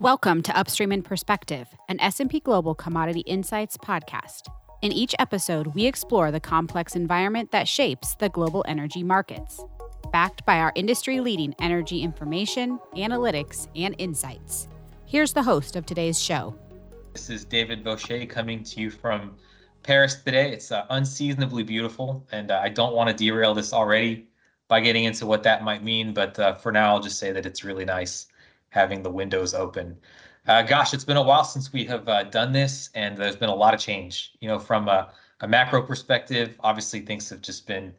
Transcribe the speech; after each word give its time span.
Welcome 0.00 0.42
to 0.44 0.56
Upstream 0.56 0.92
in 0.92 1.02
Perspective, 1.02 1.66
an 1.88 1.98
S&P 1.98 2.38
Global 2.38 2.72
Commodity 2.72 3.22
Insights 3.22 3.76
podcast. 3.76 4.42
In 4.80 4.92
each 4.92 5.12
episode, 5.18 5.74
we 5.74 5.86
explore 5.86 6.30
the 6.30 6.38
complex 6.38 6.94
environment 6.94 7.50
that 7.50 7.66
shapes 7.66 8.14
the 8.14 8.28
global 8.28 8.64
energy 8.68 9.02
markets, 9.02 9.60
backed 10.12 10.46
by 10.46 10.58
our 10.58 10.70
industry-leading 10.76 11.52
energy 11.60 12.04
information, 12.04 12.78
analytics, 12.94 13.66
and 13.74 13.96
insights. 13.98 14.68
Here's 15.04 15.32
the 15.32 15.42
host 15.42 15.74
of 15.74 15.84
today's 15.84 16.22
show. 16.22 16.54
This 17.12 17.28
is 17.28 17.44
David 17.44 17.82
Boucher 17.82 18.24
coming 18.26 18.62
to 18.62 18.80
you 18.80 18.90
from 18.90 19.34
Paris 19.82 20.22
today. 20.22 20.52
It's 20.52 20.70
uh, 20.70 20.86
unseasonably 20.90 21.64
beautiful, 21.64 22.24
and 22.30 22.52
uh, 22.52 22.60
I 22.62 22.68
don't 22.68 22.94
want 22.94 23.10
to 23.10 23.16
derail 23.16 23.52
this 23.52 23.72
already 23.72 24.28
by 24.68 24.78
getting 24.78 25.02
into 25.02 25.26
what 25.26 25.42
that 25.42 25.64
might 25.64 25.82
mean, 25.82 26.14
but 26.14 26.38
uh, 26.38 26.54
for 26.54 26.70
now, 26.70 26.94
I'll 26.94 27.00
just 27.00 27.18
say 27.18 27.32
that 27.32 27.44
it's 27.44 27.64
really 27.64 27.84
nice 27.84 28.28
having 28.70 29.02
the 29.02 29.10
windows 29.10 29.54
open. 29.54 29.96
Uh, 30.46 30.62
gosh, 30.62 30.94
it's 30.94 31.04
been 31.04 31.16
a 31.16 31.22
while 31.22 31.44
since 31.44 31.72
we 31.72 31.84
have 31.84 32.08
uh, 32.08 32.22
done 32.24 32.52
this, 32.52 32.90
and 32.94 33.16
there's 33.16 33.36
been 33.36 33.50
a 33.50 33.54
lot 33.54 33.74
of 33.74 33.80
change. 33.80 34.32
You 34.40 34.48
know, 34.48 34.58
from 34.58 34.88
a, 34.88 35.12
a 35.40 35.48
macro 35.48 35.82
perspective, 35.82 36.56
obviously 36.60 37.00
things 37.00 37.28
have 37.28 37.42
just 37.42 37.66
been 37.66 37.92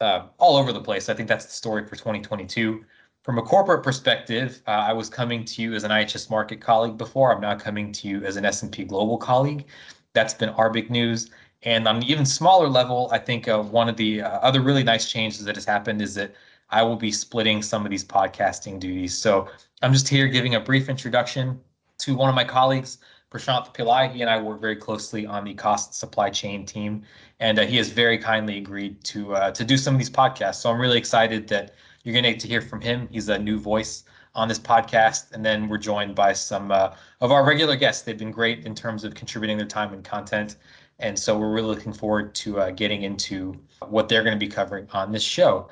uh, 0.00 0.26
all 0.38 0.56
over 0.56 0.72
the 0.72 0.80
place. 0.80 1.08
I 1.08 1.14
think 1.14 1.28
that's 1.28 1.46
the 1.46 1.52
story 1.52 1.84
for 1.84 1.96
2022. 1.96 2.84
From 3.22 3.38
a 3.38 3.42
corporate 3.42 3.82
perspective, 3.82 4.62
uh, 4.68 4.70
I 4.70 4.92
was 4.92 5.08
coming 5.08 5.44
to 5.46 5.62
you 5.62 5.74
as 5.74 5.82
an 5.82 5.90
IHS 5.90 6.28
Markit 6.28 6.60
colleague 6.60 6.96
before. 6.96 7.34
I'm 7.34 7.40
now 7.40 7.56
coming 7.56 7.90
to 7.90 8.08
you 8.08 8.22
as 8.24 8.36
an 8.36 8.44
S&P 8.44 8.84
Global 8.84 9.18
colleague. 9.18 9.66
That's 10.12 10.32
been 10.32 10.50
our 10.50 10.70
big 10.70 10.90
news. 10.90 11.30
And 11.64 11.88
on 11.88 11.96
an 11.96 12.02
even 12.04 12.24
smaller 12.24 12.68
level, 12.68 13.08
I 13.10 13.18
think 13.18 13.48
uh, 13.48 13.60
one 13.60 13.88
of 13.88 13.96
the 13.96 14.22
uh, 14.22 14.28
other 14.38 14.60
really 14.60 14.84
nice 14.84 15.10
changes 15.10 15.44
that 15.44 15.56
has 15.56 15.64
happened 15.64 16.00
is 16.00 16.14
that 16.14 16.34
I 16.70 16.82
will 16.82 16.96
be 16.96 17.12
splitting 17.12 17.62
some 17.62 17.84
of 17.84 17.90
these 17.90 18.04
podcasting 18.04 18.80
duties. 18.80 19.16
So 19.16 19.48
I'm 19.82 19.92
just 19.92 20.08
here 20.08 20.26
giving 20.26 20.54
a 20.54 20.60
brief 20.60 20.88
introduction 20.88 21.60
to 21.98 22.14
one 22.14 22.28
of 22.28 22.34
my 22.34 22.44
colleagues, 22.44 22.98
Prashant 23.30 23.74
Pillai. 23.74 24.12
He 24.12 24.22
and 24.22 24.30
I 24.30 24.40
work 24.40 24.60
very 24.60 24.76
closely 24.76 25.26
on 25.26 25.44
the 25.44 25.54
cost 25.54 25.94
supply 25.94 26.30
chain 26.30 26.66
team, 26.66 27.02
and 27.40 27.58
uh, 27.58 27.66
he 27.66 27.76
has 27.76 27.90
very 27.90 28.18
kindly 28.18 28.58
agreed 28.58 29.02
to 29.04 29.34
uh, 29.34 29.50
to 29.52 29.64
do 29.64 29.76
some 29.76 29.94
of 29.94 29.98
these 29.98 30.10
podcasts. 30.10 30.56
So 30.56 30.70
I'm 30.70 30.80
really 30.80 30.98
excited 30.98 31.48
that 31.48 31.74
you're 32.02 32.12
going 32.12 32.24
to 32.24 32.32
get 32.32 32.40
to 32.40 32.48
hear 32.48 32.60
from 32.60 32.80
him. 32.80 33.08
He's 33.10 33.28
a 33.28 33.38
new 33.38 33.58
voice 33.58 34.04
on 34.34 34.48
this 34.48 34.58
podcast, 34.58 35.32
and 35.32 35.44
then 35.44 35.68
we're 35.68 35.78
joined 35.78 36.14
by 36.14 36.32
some 36.32 36.70
uh, 36.70 36.94
of 37.20 37.32
our 37.32 37.44
regular 37.44 37.76
guests. 37.76 38.02
They've 38.02 38.18
been 38.18 38.30
great 38.30 38.66
in 38.66 38.74
terms 38.74 39.04
of 39.04 39.14
contributing 39.14 39.56
their 39.56 39.66
time 39.66 39.92
and 39.92 40.04
content, 40.04 40.56
and 40.98 41.18
so 41.18 41.38
we're 41.38 41.52
really 41.52 41.68
looking 41.68 41.92
forward 41.92 42.34
to 42.36 42.60
uh, 42.60 42.70
getting 42.70 43.02
into 43.02 43.58
what 43.88 44.08
they're 44.08 44.22
going 44.22 44.38
to 44.38 44.46
be 44.46 44.50
covering 44.50 44.88
on 44.92 45.12
this 45.12 45.22
show. 45.22 45.68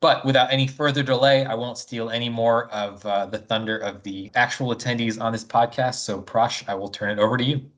But 0.00 0.24
without 0.24 0.52
any 0.52 0.68
further 0.68 1.02
delay, 1.02 1.44
I 1.44 1.54
won't 1.54 1.76
steal 1.76 2.10
any 2.10 2.28
more 2.28 2.68
of 2.70 3.04
uh, 3.04 3.26
the 3.26 3.38
thunder 3.38 3.76
of 3.78 4.04
the 4.04 4.30
actual 4.36 4.74
attendees 4.74 5.20
on 5.20 5.32
this 5.32 5.44
podcast. 5.44 5.96
So, 5.96 6.22
Prash, 6.22 6.62
I 6.68 6.74
will 6.74 6.88
turn 6.88 7.10
it 7.10 7.20
over 7.20 7.36
to 7.36 7.42
you. 7.42 7.68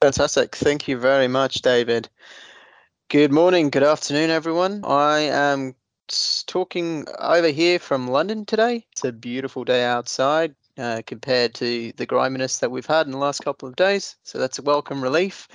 Fantastic. 0.00 0.56
Thank 0.56 0.88
you 0.88 0.96
very 0.96 1.28
much, 1.28 1.56
David. 1.56 2.08
Good 3.10 3.32
morning, 3.32 3.68
good 3.68 3.82
afternoon, 3.82 4.30
everyone. 4.30 4.82
I 4.84 5.20
am 5.20 5.74
talking 6.46 7.04
over 7.18 7.48
here 7.48 7.78
from 7.78 8.08
London 8.08 8.46
today. 8.46 8.86
It's 8.92 9.04
a 9.04 9.12
beautiful 9.12 9.64
day 9.64 9.84
outside 9.84 10.54
uh, 10.78 11.02
compared 11.06 11.52
to 11.56 11.92
the 11.96 12.06
griminess 12.06 12.60
that 12.60 12.70
we've 12.70 12.86
had 12.86 13.04
in 13.04 13.12
the 13.12 13.18
last 13.18 13.44
couple 13.44 13.68
of 13.68 13.76
days. 13.76 14.16
So, 14.22 14.38
that's 14.38 14.58
a 14.58 14.62
welcome 14.62 15.02
relief. 15.02 15.48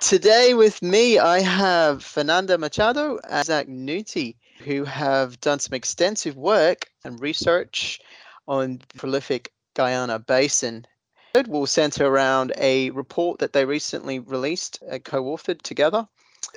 Today 0.00 0.54
with 0.54 0.80
me, 0.82 1.18
I 1.18 1.40
have 1.40 2.02
Fernanda 2.02 2.56
Machado 2.56 3.18
and 3.28 3.44
Zach 3.44 3.66
Nuti 3.66 4.36
who 4.64 4.84
have 4.84 5.40
done 5.40 5.58
some 5.58 5.74
extensive 5.74 6.36
work 6.36 6.86
and 7.04 7.20
research 7.20 8.00
on 8.48 8.78
the 8.78 8.98
prolific 8.98 9.52
Guyana 9.74 10.18
Basin. 10.18 10.86
It 11.34 11.48
will 11.48 11.66
center 11.66 12.06
around 12.06 12.52
a 12.58 12.90
report 12.90 13.40
that 13.40 13.52
they 13.52 13.64
recently 13.64 14.20
released, 14.20 14.82
uh, 14.90 14.98
co 14.98 15.24
authored 15.24 15.62
together. 15.62 16.06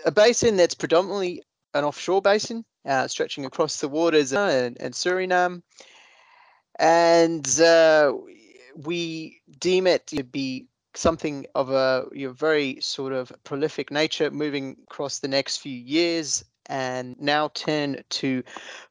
A 0.05 0.11
basin 0.11 0.57
that's 0.57 0.75
predominantly 0.75 1.43
an 1.73 1.83
offshore 1.83 2.21
basin, 2.21 2.63
uh, 2.85 3.07
stretching 3.07 3.45
across 3.45 3.79
the 3.79 3.87
waters 3.87 4.33
uh, 4.33 4.39
and, 4.39 4.77
and 4.79 4.93
Suriname. 4.93 5.61
And 6.79 7.59
uh, 7.59 8.13
we 8.75 9.41
deem 9.59 9.87
it 9.87 10.05
to 10.07 10.23
be 10.23 10.67
something 10.93 11.45
of 11.55 11.71
a 11.71 12.05
you 12.11 12.27
know, 12.27 12.33
very 12.33 12.79
sort 12.81 13.13
of 13.13 13.31
prolific 13.43 13.91
nature 13.91 14.31
moving 14.31 14.77
across 14.83 15.19
the 15.19 15.27
next 15.27 15.57
few 15.57 15.75
years 15.75 16.43
and 16.67 17.19
now 17.19 17.49
turn 17.49 18.03
to 18.09 18.43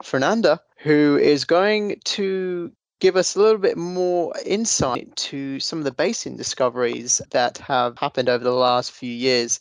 Fernanda, 0.03 0.61
who 0.79 1.19
is 1.21 1.45
going 1.45 2.01
to 2.05 2.73
give 3.01 3.17
us 3.17 3.37
a 3.37 3.41
little 3.41 3.59
bit 3.59 3.77
more 3.77 4.33
insight 4.45 5.15
to 5.17 5.61
some 5.61 5.79
of 5.79 5.85
the 5.85 5.93
basin 5.93 6.37
discoveries 6.37 7.21
that 7.31 7.59
have 7.59 7.99
happened 7.99 8.29
over 8.29 8.43
the 8.43 8.51
last 8.51 8.93
few 8.93 9.13
years. 9.13 9.61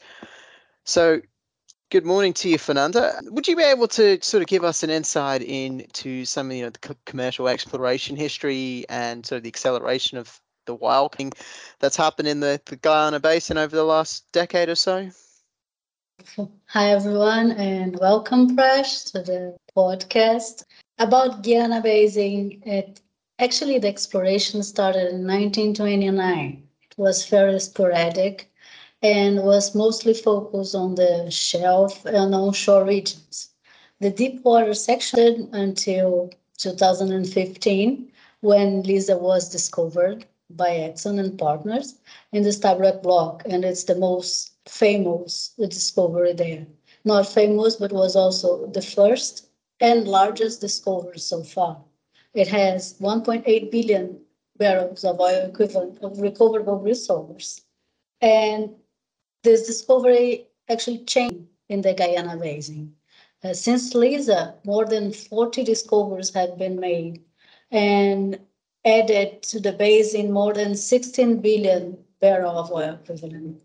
So, 0.86 1.22
good 1.90 2.06
morning 2.06 2.34
to 2.34 2.50
you, 2.50 2.58
Fernanda. 2.58 3.20
Would 3.24 3.48
you 3.48 3.56
be 3.56 3.64
able 3.64 3.88
to 3.90 4.20
sort 4.22 4.42
of 4.42 4.48
give 4.48 4.64
us 4.64 4.84
an 4.84 4.90
insight 4.90 5.42
into 5.42 6.26
some 6.26 6.50
of 6.50 6.56
you 6.56 6.64
know, 6.64 6.70
the 6.70 6.96
commercial 7.06 7.48
exploration 7.48 8.16
history 8.16 8.86
and 8.90 9.26
sort 9.26 9.38
of 9.38 9.44
the 9.44 9.50
acceleration 9.50 10.18
of 10.18 10.40
the 10.66 10.76
wilding 10.76 11.32
that's 11.80 11.96
happened 11.96 12.28
in 12.28 12.40
the, 12.40 12.60
the 12.66 12.76
Guyana 12.76 13.20
Basin 13.20 13.58
over 13.58 13.76
the 13.76 13.84
last 13.84 14.26
decade 14.32 14.70
or 14.70 14.76
so? 14.76 15.10
Hi, 16.20 16.92
everyone, 16.92 17.52
and 17.52 18.00
welcome, 18.00 18.56
Prash, 18.56 19.12
to 19.12 19.22
the 19.22 19.58
podcast 19.76 20.64
about 20.98 21.44
Guyana 21.44 21.82
Basin. 21.82 22.62
It 22.66 23.02
actually 23.38 23.80
the 23.80 23.90
exploration 23.90 24.64
started 24.64 25.10
in 25.12 25.26
1929. 25.26 26.64
It 26.90 26.98
was 26.98 27.26
very 27.28 27.60
sporadic 27.60 28.50
and 29.02 29.44
was 29.44 29.76
mostly 29.76 30.14
focused 30.14 30.74
on 30.76 30.96
the 30.96 31.30
shelf 31.30 32.06
and 32.06 32.34
onshore 32.34 32.86
regions. 32.86 33.50
The 34.00 34.10
deep 34.10 34.44
water 34.46 34.74
section 34.74 35.50
until 35.54 36.32
2015, 36.58 38.12
when 38.42 38.84
Liza 38.84 39.18
was 39.18 39.50
discovered 39.50 40.26
by 40.50 40.70
Exxon 40.72 41.20
and 41.20 41.38
partners 41.38 41.96
in 42.32 42.44
the 42.44 42.52
Stabroek 42.52 43.02
block, 43.04 43.44
and 43.46 43.66
it's 43.66 43.84
the 43.84 43.96
most 43.96 44.52
famous 44.68 45.50
discovery 45.58 46.34
there. 46.34 46.68
Not 47.04 47.28
famous, 47.28 47.76
but 47.76 47.92
was 47.92 48.16
also 48.16 48.68
the 48.68 48.82
first 48.82 49.48
and 49.80 50.08
largest 50.08 50.62
discovery 50.62 51.20
so 51.20 51.44
far. 51.44 51.84
It 52.34 52.48
has 52.50 52.96
1.8 53.00 53.72
billion 53.72 54.20
barrels 54.58 55.04
of 55.04 55.20
oil 55.20 55.46
equivalent 55.50 56.02
of 56.04 56.20
recoverable 56.20 56.80
resource. 56.80 57.62
And 58.22 58.76
this 59.44 59.66
discovery 59.68 60.48
actually 60.70 61.00
changed 61.06 61.48
in 61.70 61.82
the 61.82 61.94
Guyana 61.94 62.38
Basin. 62.38 62.96
Uh, 63.44 63.54
since 63.54 63.94
Liza, 63.96 64.56
more 64.64 64.86
than 64.86 65.12
40 65.14 65.64
discoveries 65.64 66.34
have 66.34 66.58
been 66.58 66.80
made 66.80 67.24
and 67.72 68.40
added 68.86 69.42
to 69.44 69.60
the 69.60 69.72
basin 69.74 70.32
more 70.32 70.54
than 70.54 70.76
16 70.76 71.38
billion 71.42 71.98
barrel 72.20 72.58
of 72.58 72.72
oil 72.72 72.96
equivalent 72.96 73.62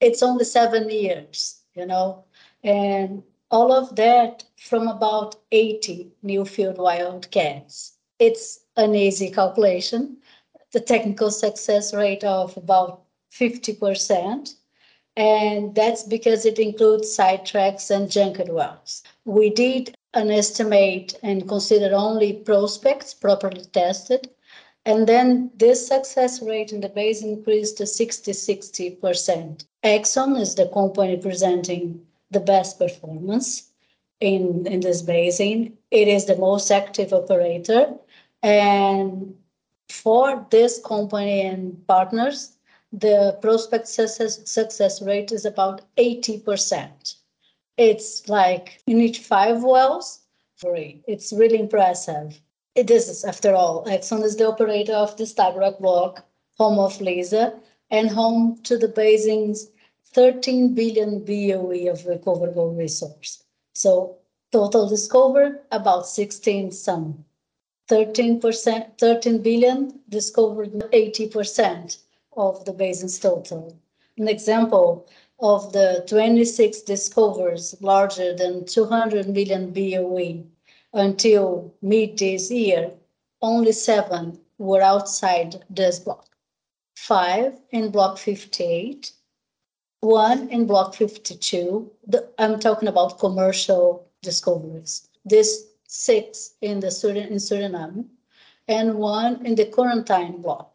it's 0.00 0.22
only 0.22 0.44
seven 0.44 0.88
years, 0.90 1.60
you 1.74 1.86
know, 1.86 2.24
and 2.64 3.22
all 3.50 3.72
of 3.72 3.96
that 3.96 4.44
from 4.58 4.88
about 4.88 5.36
80 5.52 6.10
new 6.22 6.44
field 6.44 6.78
wildcats. 6.78 7.94
It's 8.18 8.60
an 8.76 8.94
easy 8.94 9.30
calculation. 9.30 10.18
The 10.72 10.80
technical 10.80 11.30
success 11.30 11.92
rate 11.92 12.24
of 12.24 12.56
about 12.56 13.02
50%. 13.32 14.54
And 15.16 15.74
that's 15.74 16.04
because 16.04 16.46
it 16.46 16.58
includes 16.58 17.14
sidetracks 17.16 17.90
and 17.90 18.10
junked 18.10 18.48
wells. 18.48 19.02
We 19.24 19.50
did 19.50 19.94
an 20.14 20.30
estimate 20.30 21.18
and 21.22 21.48
considered 21.48 21.92
only 21.92 22.34
prospects 22.34 23.14
properly 23.14 23.64
tested 23.72 24.30
and 24.86 25.06
then 25.06 25.50
this 25.56 25.86
success 25.86 26.40
rate 26.42 26.72
in 26.72 26.80
the 26.80 26.88
base 26.88 27.22
increased 27.22 27.76
to 27.78 27.86
60 27.86 28.32
60%. 28.32 29.64
Exxon 29.84 30.40
is 30.40 30.54
the 30.54 30.68
company 30.68 31.16
presenting 31.16 32.06
the 32.30 32.40
best 32.40 32.78
performance 32.78 33.70
in, 34.20 34.66
in 34.66 34.80
this 34.80 35.02
basin. 35.02 35.76
It 35.90 36.08
is 36.08 36.26
the 36.26 36.36
most 36.36 36.70
active 36.70 37.12
operator. 37.12 37.94
And 38.42 39.34
for 39.88 40.46
this 40.50 40.80
company 40.82 41.42
and 41.42 41.86
partners, 41.86 42.56
the 42.92 43.38
prospect 43.42 43.86
success, 43.86 44.40
success 44.50 45.02
rate 45.02 45.30
is 45.30 45.44
about 45.44 45.82
80%. 45.96 47.16
It's 47.76 48.28
like 48.28 48.82
in 48.86 49.00
each 49.00 49.18
five 49.20 49.62
wells, 49.62 50.20
three. 50.58 51.02
It's 51.06 51.32
really 51.32 51.58
impressive. 51.58 52.40
It 52.76 52.88
is, 52.88 53.24
after 53.24 53.52
all, 53.52 53.84
Exxon 53.86 54.22
is 54.22 54.36
the 54.36 54.46
operator 54.46 54.92
of 54.92 55.16
the 55.16 55.24
Stabroek 55.24 55.80
block, 55.80 56.24
home 56.56 56.78
of 56.78 57.00
Liza, 57.00 57.58
and 57.90 58.08
home 58.08 58.60
to 58.62 58.78
the 58.78 58.86
basin's 58.86 59.70
13 60.12 60.74
billion 60.74 61.24
BOE 61.24 61.90
of 61.90 62.06
recoverable 62.06 62.72
resource. 62.72 63.42
So 63.74 64.18
total 64.52 64.88
discovered 64.88 65.62
about 65.72 66.06
16 66.06 66.70
some 66.70 67.24
13%, 67.88 68.98
13 68.98 69.42
billion 69.42 70.00
discovered 70.08 70.72
80% 70.72 71.98
of 72.36 72.64
the 72.64 72.72
basin's 72.72 73.18
total. 73.18 73.76
An 74.16 74.28
example 74.28 75.08
of 75.40 75.72
the 75.72 76.04
26 76.06 76.82
discoveries 76.82 77.74
larger 77.80 78.32
than 78.32 78.64
200 78.64 79.28
million 79.28 79.72
BOE 79.72 80.44
until 80.92 81.74
mid 81.82 82.18
this 82.18 82.50
year, 82.50 82.92
only 83.42 83.72
seven 83.72 84.38
were 84.58 84.82
outside 84.82 85.64
this 85.70 85.98
block. 85.98 86.26
Five 86.96 87.58
in 87.70 87.90
block 87.90 88.18
58, 88.18 89.12
one 90.00 90.48
in 90.48 90.66
block 90.66 90.94
52. 90.94 91.90
The, 92.06 92.28
I'm 92.38 92.58
talking 92.58 92.88
about 92.88 93.18
commercial 93.18 94.06
discoveries. 94.22 95.08
This 95.24 95.66
six 95.86 96.54
in 96.60 96.80
the 96.80 96.86
in 96.86 97.38
Suriname, 97.38 98.04
and 98.68 98.94
one 98.94 99.44
in 99.44 99.54
the 99.54 99.66
Corentyne 99.66 100.42
block. 100.42 100.74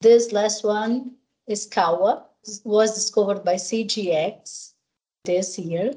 This 0.00 0.32
last 0.32 0.64
one 0.64 1.16
is 1.46 1.66
Kawa, 1.66 2.24
was 2.64 2.94
discovered 2.94 3.44
by 3.44 3.54
CGX 3.54 4.72
this 5.24 5.58
year. 5.58 5.92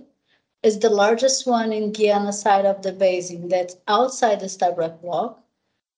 Is 0.63 0.77
the 0.79 0.89
largest 0.89 1.47
one 1.47 1.73
in 1.73 1.91
Guyana 1.91 2.31
side 2.31 2.65
of 2.65 2.83
the 2.83 2.93
basin 2.93 3.47
that's 3.47 3.77
outside 3.87 4.39
the 4.39 4.45
Stabroek 4.45 5.01
block, 5.01 5.43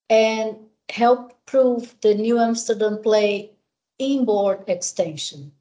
and 0.10 0.56
help 0.90 1.34
prove 1.46 1.96
the 2.02 2.14
New 2.14 2.40
Amsterdam 2.40 3.02
play 3.02 3.52
inboard 4.00 4.64
extension. 4.68 5.52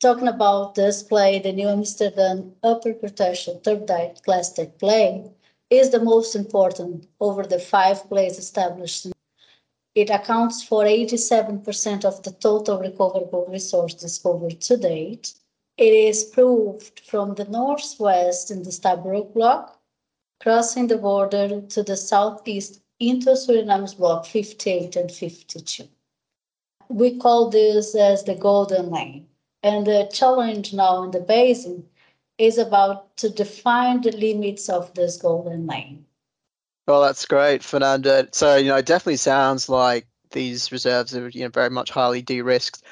Talking 0.00 0.28
about 0.28 0.74
this 0.74 1.02
play, 1.02 1.38
the 1.38 1.52
New 1.52 1.68
Amsterdam 1.68 2.54
upper 2.62 2.92
Cretaceous 2.92 3.58
turbidite 3.62 4.22
clastic 4.22 4.78
play, 4.78 5.30
is 5.70 5.90
the 5.90 6.04
most 6.04 6.36
important 6.36 7.08
over 7.20 7.42
the 7.42 7.58
five 7.58 8.06
plays 8.08 8.38
established. 8.38 9.06
It 9.94 10.10
accounts 10.10 10.62
for 10.62 10.84
87% 10.84 12.04
of 12.04 12.22
the 12.22 12.32
total 12.32 12.78
recoverable 12.78 13.46
resource 13.46 13.94
discovered 13.94 14.60
to 14.60 14.76
date. 14.76 15.32
It 15.78 15.92
is 15.92 16.24
proved 16.24 17.00
from 17.00 17.34
the 17.34 17.44
northwest 17.44 18.50
in 18.50 18.62
the 18.62 18.70
Stabroek 18.70 19.34
block, 19.34 19.78
crossing 20.40 20.86
the 20.86 20.96
border 20.96 21.60
to 21.60 21.82
the 21.82 21.96
southeast 21.96 22.80
into 22.98 23.36
Suriname's 23.36 23.94
block 23.94 24.24
58 24.24 24.96
and 24.96 25.12
52. 25.12 25.86
We 26.88 27.18
call 27.18 27.50
this 27.50 27.94
as 27.94 28.24
the 28.24 28.34
golden 28.34 28.90
lane. 28.90 29.26
And 29.62 29.86
the 29.86 30.08
challenge 30.12 30.72
now 30.72 31.02
in 31.02 31.10
the 31.10 31.20
basin 31.20 31.86
is 32.38 32.56
about 32.56 33.16
to 33.16 33.28
define 33.28 34.00
the 34.00 34.12
limits 34.12 34.68
of 34.68 34.94
this 34.94 35.16
golden 35.16 35.66
lane. 35.66 36.06
Well, 36.86 37.02
that's 37.02 37.26
great, 37.26 37.62
Fernanda. 37.62 38.28
So, 38.32 38.56
you 38.56 38.68
know, 38.68 38.76
it 38.76 38.86
definitely 38.86 39.16
sounds 39.16 39.68
like 39.68 40.06
these 40.30 40.70
reserves 40.70 41.16
are, 41.16 41.28
you 41.28 41.44
know, 41.44 41.50
very 41.50 41.70
much 41.70 41.90
highly 41.90 42.22
de-risked. 42.22 42.82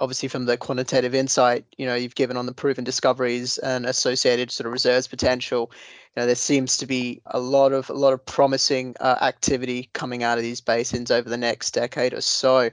Obviously, 0.00 0.28
from 0.28 0.46
the 0.46 0.56
quantitative 0.56 1.14
insight, 1.14 1.64
you 1.76 1.86
know, 1.86 1.94
you've 1.94 2.14
given 2.14 2.36
on 2.36 2.46
the 2.46 2.54
proven 2.54 2.84
discoveries 2.84 3.58
and 3.58 3.84
associated 3.84 4.50
sort 4.50 4.66
of 4.66 4.72
reserves 4.72 5.06
potential, 5.06 5.70
you 6.16 6.20
know, 6.20 6.26
there 6.26 6.34
seems 6.34 6.78
to 6.78 6.86
be 6.86 7.20
a 7.26 7.38
lot 7.38 7.72
of 7.72 7.90
a 7.90 7.94
lot 7.94 8.12
of 8.12 8.24
promising 8.24 8.96
uh, 9.00 9.16
activity 9.20 9.90
coming 9.92 10.22
out 10.22 10.38
of 10.38 10.42
these 10.42 10.60
basins 10.60 11.10
over 11.10 11.28
the 11.28 11.36
next 11.36 11.72
decade 11.72 12.14
or 12.14 12.22
so. 12.22 12.70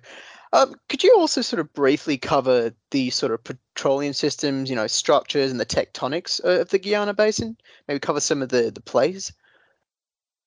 Um, 0.53 0.75
could 0.87 1.03
you 1.03 1.15
also 1.17 1.41
sort 1.41 1.59
of 1.59 1.73
briefly 1.73 2.17
cover 2.17 2.73
the 2.91 3.09
sort 3.09 3.33
of 3.33 3.43
petroleum 3.43 4.13
systems, 4.13 4.69
you 4.69 4.75
know, 4.75 4.87
structures 4.87 5.51
and 5.51 5.59
the 5.59 5.65
tectonics 5.65 6.39
of 6.39 6.69
the 6.69 6.79
Guyana 6.79 7.13
Basin? 7.13 7.57
Maybe 7.87 7.99
cover 7.99 8.21
some 8.21 8.41
of 8.41 8.49
the 8.49 8.71
the 8.71 8.81
plays. 8.81 9.33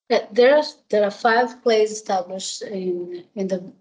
There 0.09 0.57
are 0.57 0.65
there 0.89 1.05
are 1.05 1.11
five 1.11 1.63
plays 1.63 1.93
established 1.93 2.63
in 2.63 3.25
in 3.35 3.49
the 3.49 3.73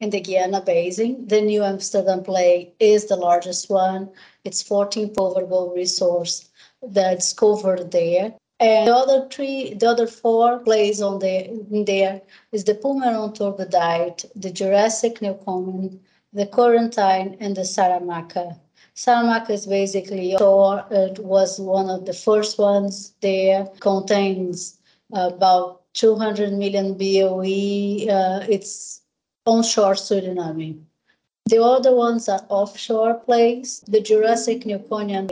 in 0.00 0.10
the 0.10 0.20
Guyana 0.20 0.60
Basin. 0.60 1.26
The 1.26 1.40
New 1.40 1.64
Amsterdam 1.64 2.22
play 2.22 2.72
is 2.78 3.06
the 3.06 3.16
largest 3.16 3.68
one. 3.68 4.08
It's 4.44 4.62
14 4.62 5.08
recoverable 5.08 5.72
resource 5.74 6.48
that's 6.82 7.32
covered 7.32 7.90
there. 7.90 8.34
And 8.60 8.88
the 8.88 8.94
other 8.94 9.28
three, 9.30 9.74
the 9.74 9.88
other 9.88 10.06
four 10.06 10.58
plays 10.58 11.00
on 11.00 11.20
the 11.20 11.64
there 11.86 12.20
is 12.50 12.64
the 12.64 12.74
Pomeroon 12.74 13.32
turbidite, 13.32 14.24
the 14.34 14.50
Jurassic 14.50 15.22
Newcomen, 15.22 16.00
the 16.32 16.46
Corentyne, 16.46 17.36
and 17.38 17.56
the 17.56 17.62
Saramacca. 17.62 18.58
Saramacca 18.96 19.50
is 19.50 19.66
basically 19.66 20.36
so 20.38 20.84
it 20.90 21.20
was 21.20 21.60
one 21.60 21.88
of 21.88 22.04
the 22.04 22.12
first 22.12 22.58
ones 22.58 23.12
there. 23.20 23.68
Contains 23.78 24.76
about 25.12 25.82
200 25.94 26.52
million 26.52 26.94
BOE. 26.94 28.10
Uh, 28.12 28.44
it's 28.48 29.02
onshore 29.48 29.94
Suriname. 29.94 30.84
The 31.46 31.62
other 31.62 31.94
ones 31.96 32.28
are 32.28 32.44
offshore 32.50 33.14
plays. 33.14 33.80
The 33.88 34.00
Jurassic 34.00 34.66
Newconian 34.66 35.28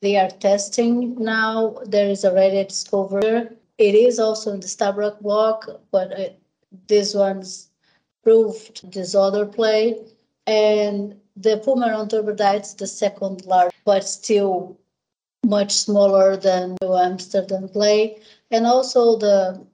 they 0.00 0.16
are 0.16 0.30
testing 0.30 1.22
now. 1.22 1.82
There 1.84 2.08
is 2.08 2.24
already 2.24 2.58
a 2.58 2.64
discovery. 2.64 3.48
It 3.76 3.94
is 3.94 4.18
also 4.18 4.52
in 4.52 4.60
the 4.60 4.66
Stabroek 4.66 5.20
block, 5.20 5.66
but 5.90 6.12
it, 6.12 6.40
this 6.88 7.14
one's 7.14 7.68
proved 8.22 8.90
this 8.92 9.14
other 9.14 9.44
play. 9.44 9.98
And 10.46 11.20
the 11.36 11.58
Pomeroon 11.58 12.08
turbidite's 12.08 12.74
the 12.74 12.86
second 12.86 13.44
large, 13.44 13.74
but 13.84 14.04
still 14.04 14.78
much 15.44 15.72
smaller 15.72 16.36
than 16.36 16.76
the 16.80 16.92
Amsterdam 16.92 17.68
play. 17.68 18.20
And 18.50 18.66
also 18.66 19.16
the 19.18 19.66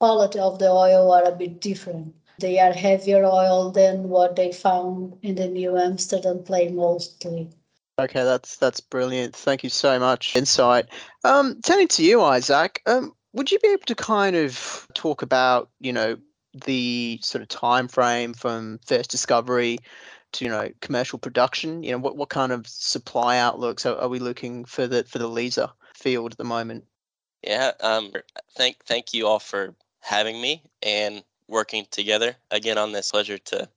quality 0.00 0.38
of 0.38 0.58
the 0.58 0.70
oil 0.70 1.12
are 1.12 1.24
a 1.24 1.36
bit 1.36 1.60
different. 1.60 2.14
They 2.38 2.58
are 2.58 2.72
heavier 2.72 3.24
oil 3.24 3.70
than 3.70 4.08
what 4.08 4.36
they 4.36 4.52
found 4.52 5.18
in 5.22 5.36
the 5.36 5.48
New 5.48 5.76
Amsterdam 5.76 6.42
play 6.42 6.68
mostly. 6.68 7.50
Okay, 7.98 8.24
that's 8.24 8.56
that's 8.56 8.80
brilliant. 8.80 9.36
Thank 9.36 9.62
you 9.62 9.70
so 9.70 10.00
much. 10.00 10.34
Insight. 10.34 10.86
Um, 11.22 11.60
turning 11.64 11.88
to 11.88 12.04
you, 12.04 12.22
Isaac, 12.22 12.82
um, 12.86 13.12
would 13.34 13.52
you 13.52 13.58
be 13.60 13.68
able 13.68 13.84
to 13.86 13.94
kind 13.94 14.34
of 14.34 14.86
talk 14.94 15.22
about, 15.22 15.70
you 15.80 15.92
know, 15.92 16.16
the 16.64 17.20
sort 17.22 17.42
of 17.42 17.48
time 17.48 17.86
frame 17.86 18.34
from 18.34 18.80
first 18.84 19.10
discovery 19.10 19.78
to, 20.32 20.44
you 20.44 20.50
know, 20.50 20.70
commercial 20.80 21.20
production? 21.20 21.84
You 21.84 21.92
know, 21.92 21.98
what, 21.98 22.16
what 22.16 22.30
kind 22.30 22.50
of 22.50 22.66
supply 22.66 23.38
outlooks 23.38 23.86
are, 23.86 23.96
are 23.96 24.08
we 24.08 24.18
looking 24.18 24.64
for 24.64 24.88
the 24.88 25.04
for 25.04 25.18
the 25.18 25.28
Liza 25.28 25.72
field 25.94 26.32
at 26.32 26.38
the 26.38 26.44
moment? 26.44 26.84
Yeah. 27.42 27.72
Um. 27.80 28.12
Thank 28.56 28.84
thank 28.86 29.14
you 29.14 29.28
all 29.28 29.38
for 29.38 29.74
having 30.00 30.40
me 30.40 30.62
and 30.82 31.22
working 31.48 31.86
together 31.90 32.36
again 32.50 32.78
on 32.78 32.92
this. 32.92 33.10
Pleasure 33.10 33.38
to 33.38 33.68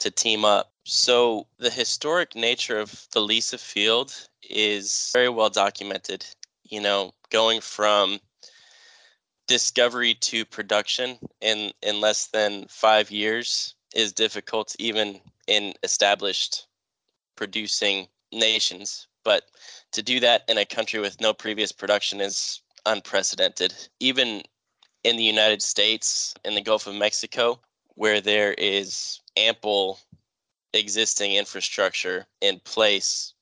to 0.00 0.10
team 0.10 0.44
up. 0.44 0.72
So, 0.84 1.46
the 1.58 1.70
historic 1.70 2.34
nature 2.34 2.78
of 2.78 3.06
the 3.12 3.20
Liza 3.20 3.58
field 3.58 4.14
is 4.48 5.10
very 5.12 5.28
well 5.28 5.50
documented. 5.50 6.24
You 6.64 6.80
know, 6.80 7.12
going 7.30 7.60
from 7.60 8.18
discovery 9.50 10.14
to 10.14 10.44
production 10.44 11.18
in, 11.40 11.72
in 11.82 12.00
less 12.00 12.28
than 12.28 12.66
five 12.68 13.10
years 13.10 13.74
is 13.94 14.12
difficult, 14.12 14.76
even 14.78 15.20
in 15.48 15.74
established 15.82 16.66
producing 17.34 18.06
nations. 18.32 19.08
But 19.24 19.42
to 19.90 20.02
do 20.02 20.20
that 20.20 20.44
in 20.48 20.56
a 20.56 20.64
country 20.64 21.00
with 21.00 21.20
no 21.20 21.34
previous 21.34 21.72
production 21.72 22.20
is 22.20 22.62
unprecedented. 22.86 23.74
Even 23.98 24.42
in 25.04 25.16
the 25.16 25.24
United 25.24 25.62
States, 25.62 26.34
in 26.44 26.54
the 26.54 26.60
Gulf 26.60 26.86
of 26.86 26.94
Mexico, 26.94 27.60
where 27.94 28.20
there 28.20 28.54
is 28.54 29.20
ample 29.36 29.98
existing 30.72 31.34
infrastructure 31.34 32.26
in 32.40 32.60
place, 32.60 33.34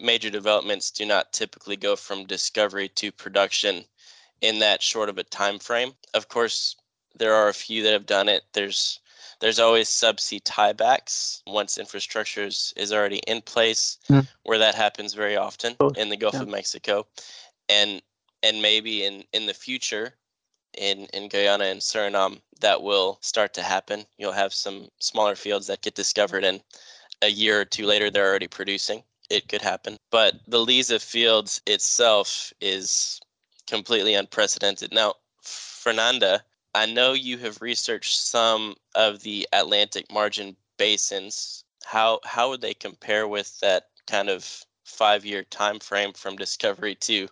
major 0.00 0.30
developments 0.30 0.90
do 0.90 1.04
not 1.04 1.32
typically 1.32 1.76
go 1.76 1.96
from 1.96 2.24
discovery 2.24 2.88
to 2.88 3.12
production 3.12 3.84
in 4.40 4.58
that 4.60 4.82
short 4.82 5.08
of 5.08 5.18
a 5.18 5.24
time 5.24 5.58
frame. 5.58 5.92
Of 6.14 6.28
course, 6.28 6.76
there 7.16 7.34
are 7.34 7.48
a 7.48 7.54
few 7.54 7.82
that 7.82 7.92
have 7.92 8.06
done 8.06 8.28
it. 8.28 8.42
There's 8.52 9.00
there's 9.40 9.58
always 9.58 9.88
subsea 9.88 10.40
tiebacks 10.42 11.42
once 11.48 11.76
infrastructure 11.76 12.44
is, 12.44 12.72
is 12.76 12.92
already 12.92 13.18
in 13.26 13.42
place, 13.42 13.98
mm. 14.08 14.26
where 14.44 14.58
that 14.58 14.76
happens 14.76 15.14
very 15.14 15.36
often 15.36 15.74
in 15.96 16.10
the 16.10 16.16
Gulf 16.16 16.34
yeah. 16.34 16.42
of 16.42 16.48
Mexico, 16.48 17.06
and 17.68 18.00
and 18.42 18.62
maybe 18.62 19.04
in 19.04 19.24
in 19.32 19.46
the 19.46 19.54
future 19.54 20.14
in, 20.76 21.06
in 21.12 21.28
Guyana 21.28 21.64
and 21.64 21.80
Suriname 21.80 22.40
that 22.60 22.82
will 22.82 23.18
start 23.20 23.54
to 23.54 23.62
happen. 23.62 24.06
You'll 24.18 24.32
have 24.32 24.54
some 24.54 24.88
smaller 24.98 25.34
fields 25.34 25.66
that 25.66 25.82
get 25.82 25.94
discovered, 25.94 26.44
and 26.44 26.62
a 27.22 27.28
year 27.28 27.60
or 27.60 27.64
two 27.64 27.86
later, 27.86 28.10
they're 28.10 28.28
already 28.28 28.48
producing. 28.48 29.02
It 29.30 29.48
could 29.48 29.62
happen. 29.62 29.96
But 30.10 30.34
the 30.46 30.58
Liza 30.58 30.98
fields 30.98 31.62
itself 31.66 32.52
is 32.60 33.20
completely 33.66 34.14
unprecedented. 34.14 34.92
Now, 34.92 35.14
Fernanda, 35.42 36.44
I 36.74 36.86
know 36.86 37.12
you 37.12 37.38
have 37.38 37.60
researched 37.62 38.18
some 38.18 38.76
of 38.94 39.22
the 39.22 39.48
Atlantic 39.52 40.10
margin 40.10 40.56
basins. 40.78 41.64
How 41.84 42.20
how 42.24 42.48
would 42.50 42.60
they 42.60 42.74
compare 42.74 43.28
with 43.28 43.58
that 43.60 43.88
kind 44.06 44.28
of 44.28 44.64
five 44.84 45.24
year 45.24 45.44
time 45.44 45.80
frame 45.80 46.12
from 46.12 46.36
discovery 46.36 46.94
to 46.96 47.28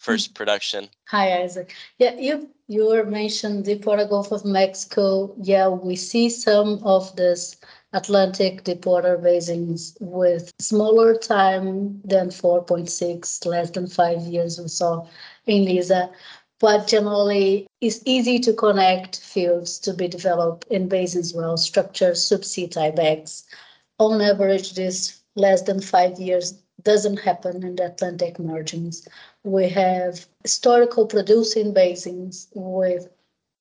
first 0.00 0.34
production. 0.34 0.88
Hi, 1.08 1.42
Isaac. 1.42 1.74
Yeah, 1.98 2.14
you 2.14 2.50
you 2.66 2.88
were 2.88 3.04
mentioned 3.04 3.64
Deepwater 3.64 4.06
Gulf 4.06 4.32
of 4.32 4.44
Mexico. 4.44 5.34
Yeah, 5.40 5.68
we 5.68 5.94
see 5.96 6.28
some 6.30 6.80
of 6.82 7.14
this 7.16 7.56
Atlantic 7.92 8.64
deepwater 8.64 9.18
basins 9.18 9.96
with 10.00 10.52
smaller 10.60 11.14
time 11.14 12.00
than 12.04 12.28
4.6, 12.28 13.46
less 13.46 13.70
than 13.70 13.88
five 13.88 14.20
years 14.22 14.58
we 14.60 14.68
saw 14.68 15.06
in 15.46 15.64
Liza. 15.64 16.10
But 16.60 16.86
generally, 16.86 17.66
it's 17.80 18.00
easy 18.04 18.38
to 18.40 18.52
connect 18.52 19.20
fields 19.20 19.78
to 19.80 19.94
be 19.94 20.08
developed 20.08 20.66
in 20.70 20.88
basins 20.88 21.34
well 21.34 21.56
structured 21.56 22.14
subsea 22.14 22.68
tiebacks. 22.68 23.44
On 23.98 24.20
average, 24.20 24.74
this 24.74 25.20
less 25.36 25.62
than 25.62 25.80
five 25.80 26.18
years 26.20 26.54
doesn't 26.84 27.18
happen 27.18 27.62
in 27.62 27.76
the 27.76 27.86
Atlantic 27.86 28.38
margins. 28.38 29.06
We 29.44 29.68
have 29.70 30.26
historical 30.42 31.06
producing 31.06 31.72
basins 31.72 32.48
with 32.54 33.08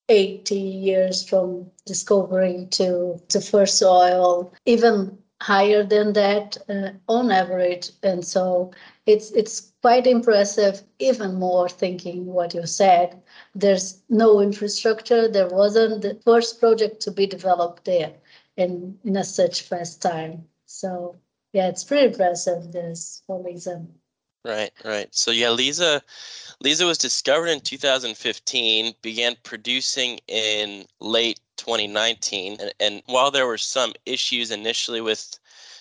80 0.09 0.55
years 0.55 1.27
from 1.27 1.69
discovery 1.85 2.67
to 2.71 3.21
the 3.29 3.41
first 3.41 3.81
oil, 3.83 4.51
even 4.65 5.17
higher 5.41 5.83
than 5.83 6.13
that 6.13 6.57
uh, 6.67 6.89
on 7.07 7.31
average. 7.31 7.91
And 8.03 8.25
so 8.25 8.71
it's 9.05 9.31
it's 9.31 9.71
quite 9.81 10.07
impressive, 10.07 10.83
even 10.99 11.35
more 11.35 11.69
thinking 11.69 12.25
what 12.25 12.53
you 12.53 12.65
said. 12.65 13.21
There's 13.55 14.01
no 14.09 14.41
infrastructure. 14.41 15.27
There 15.27 15.47
wasn't 15.47 16.01
the 16.01 16.19
first 16.25 16.59
project 16.59 17.01
to 17.01 17.11
be 17.11 17.25
developed 17.25 17.85
there 17.85 18.13
in, 18.57 18.97
in 19.05 19.15
a 19.15 19.23
such 19.23 19.61
fast 19.61 20.01
time. 20.01 20.45
So 20.65 21.15
yeah, 21.53 21.67
it's 21.67 21.83
pretty 21.83 22.07
impressive 22.07 22.71
this 22.71 23.23
for 23.25 23.39
Liza. 23.39 23.85
Right, 24.45 24.71
right. 24.85 25.13
So 25.13 25.31
yeah, 25.31 25.49
Liza 25.49 26.01
Liza 26.61 26.85
was 26.85 26.97
discovered 26.97 27.47
in 27.47 27.59
2015, 27.59 28.93
began 29.01 29.35
producing 29.43 30.19
in 30.27 30.85
late 31.01 31.39
2019, 31.57 32.57
and, 32.59 32.73
and 32.79 33.03
while 33.07 33.31
there 33.31 33.47
were 33.47 33.57
some 33.57 33.93
issues 34.05 34.51
initially 34.51 35.01
with 35.01 35.37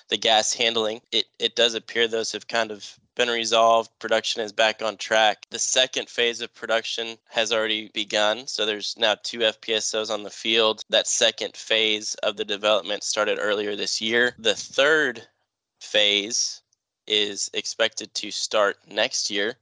the 0.08 0.16
gas 0.16 0.52
handling, 0.54 1.00
it, 1.12 1.26
it 1.38 1.54
does 1.54 1.74
appear 1.74 2.08
those 2.08 2.32
have 2.32 2.48
kind 2.48 2.70
of 2.70 2.98
been 3.14 3.28
resolved. 3.28 3.90
Production 3.98 4.42
is 4.42 4.52
back 4.52 4.80
on 4.82 4.96
track. 4.96 5.46
The 5.50 5.58
second 5.58 6.08
phase 6.08 6.40
of 6.40 6.54
production 6.54 7.18
has 7.28 7.52
already 7.52 7.90
begun. 7.92 8.46
So 8.46 8.64
there's 8.64 8.94
now 8.96 9.16
two 9.22 9.40
FPSOs 9.40 10.10
on 10.10 10.22
the 10.22 10.30
field. 10.30 10.82
That 10.88 11.06
second 11.06 11.56
phase 11.56 12.14
of 12.22 12.36
the 12.36 12.44
development 12.44 13.02
started 13.02 13.38
earlier 13.40 13.76
this 13.76 14.00
year. 14.00 14.34
The 14.38 14.54
third 14.54 15.26
phase 15.80 16.62
is 17.06 17.50
expected 17.54 18.12
to 18.14 18.30
start 18.30 18.76
next 18.86 19.30
year 19.30 19.56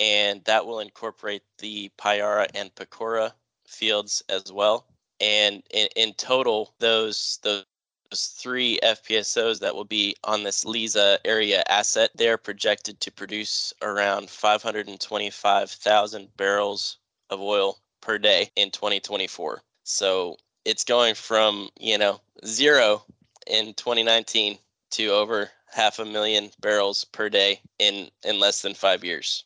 and 0.00 0.42
that 0.44 0.64
will 0.64 0.80
incorporate 0.80 1.42
the 1.58 1.90
Payara 1.98 2.46
and 2.54 2.74
Pacora 2.74 3.32
fields 3.66 4.22
as 4.28 4.52
well. 4.52 4.86
And 5.20 5.62
in, 5.70 5.88
in 5.96 6.14
total, 6.14 6.74
those 6.78 7.40
those 7.42 7.64
three 8.12 8.78
FPSOs 8.82 9.60
that 9.60 9.74
will 9.74 9.84
be 9.84 10.16
on 10.24 10.42
this 10.42 10.64
Liza 10.64 11.18
area 11.24 11.62
asset, 11.68 12.10
they're 12.14 12.38
projected 12.38 13.00
to 13.00 13.12
produce 13.12 13.72
around 13.82 14.30
525,000 14.30 16.36
barrels 16.36 16.98
of 17.30 17.40
oil 17.40 17.78
per 18.00 18.18
day 18.18 18.50
in 18.56 18.70
2024. 18.70 19.62
So 19.82 20.36
it's 20.64 20.84
going 20.84 21.14
from, 21.14 21.68
you 21.78 21.98
know, 21.98 22.20
zero 22.46 23.02
in 23.46 23.74
2019 23.74 24.58
to 24.90 25.08
over 25.08 25.50
half 25.72 25.98
a 25.98 26.04
million 26.04 26.50
barrels 26.60 27.04
per 27.04 27.28
day 27.28 27.60
in 27.78 28.08
in 28.24 28.40
less 28.40 28.62
than 28.62 28.74
5 28.74 29.04
years. 29.04 29.44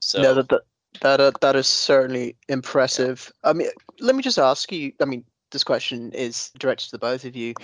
So 0.00 0.22
no, 0.22 0.34
that 0.34 0.48
that 0.48 0.62
that, 1.00 1.20
uh, 1.20 1.32
that 1.40 1.56
is 1.56 1.68
certainly 1.68 2.36
impressive. 2.48 3.32
Yeah. 3.44 3.50
I 3.50 3.52
mean, 3.52 3.68
let 4.00 4.16
me 4.16 4.22
just 4.22 4.38
ask 4.38 4.70
you. 4.72 4.92
I 5.00 5.04
mean, 5.04 5.24
this 5.50 5.64
question 5.64 6.12
is 6.12 6.50
directed 6.58 6.86
to 6.86 6.92
the 6.92 6.98
both 6.98 7.24
of 7.24 7.36
you. 7.36 7.54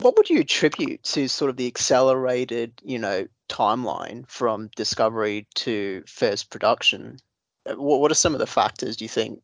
What 0.00 0.16
would 0.16 0.28
you 0.30 0.40
attribute 0.40 1.02
to 1.04 1.28
sort 1.28 1.50
of 1.50 1.56
the 1.56 1.66
accelerated, 1.66 2.72
you 2.82 2.98
know, 2.98 3.26
timeline 3.48 4.28
from 4.28 4.70
discovery 4.74 5.46
to 5.56 6.02
first 6.06 6.50
production? 6.50 7.18
Uh, 7.66 7.74
what 7.74 8.00
What 8.00 8.10
are 8.10 8.16
some 8.16 8.34
of 8.34 8.40
the 8.40 8.46
factors 8.46 8.96
do 8.96 9.04
you 9.04 9.08
think 9.08 9.40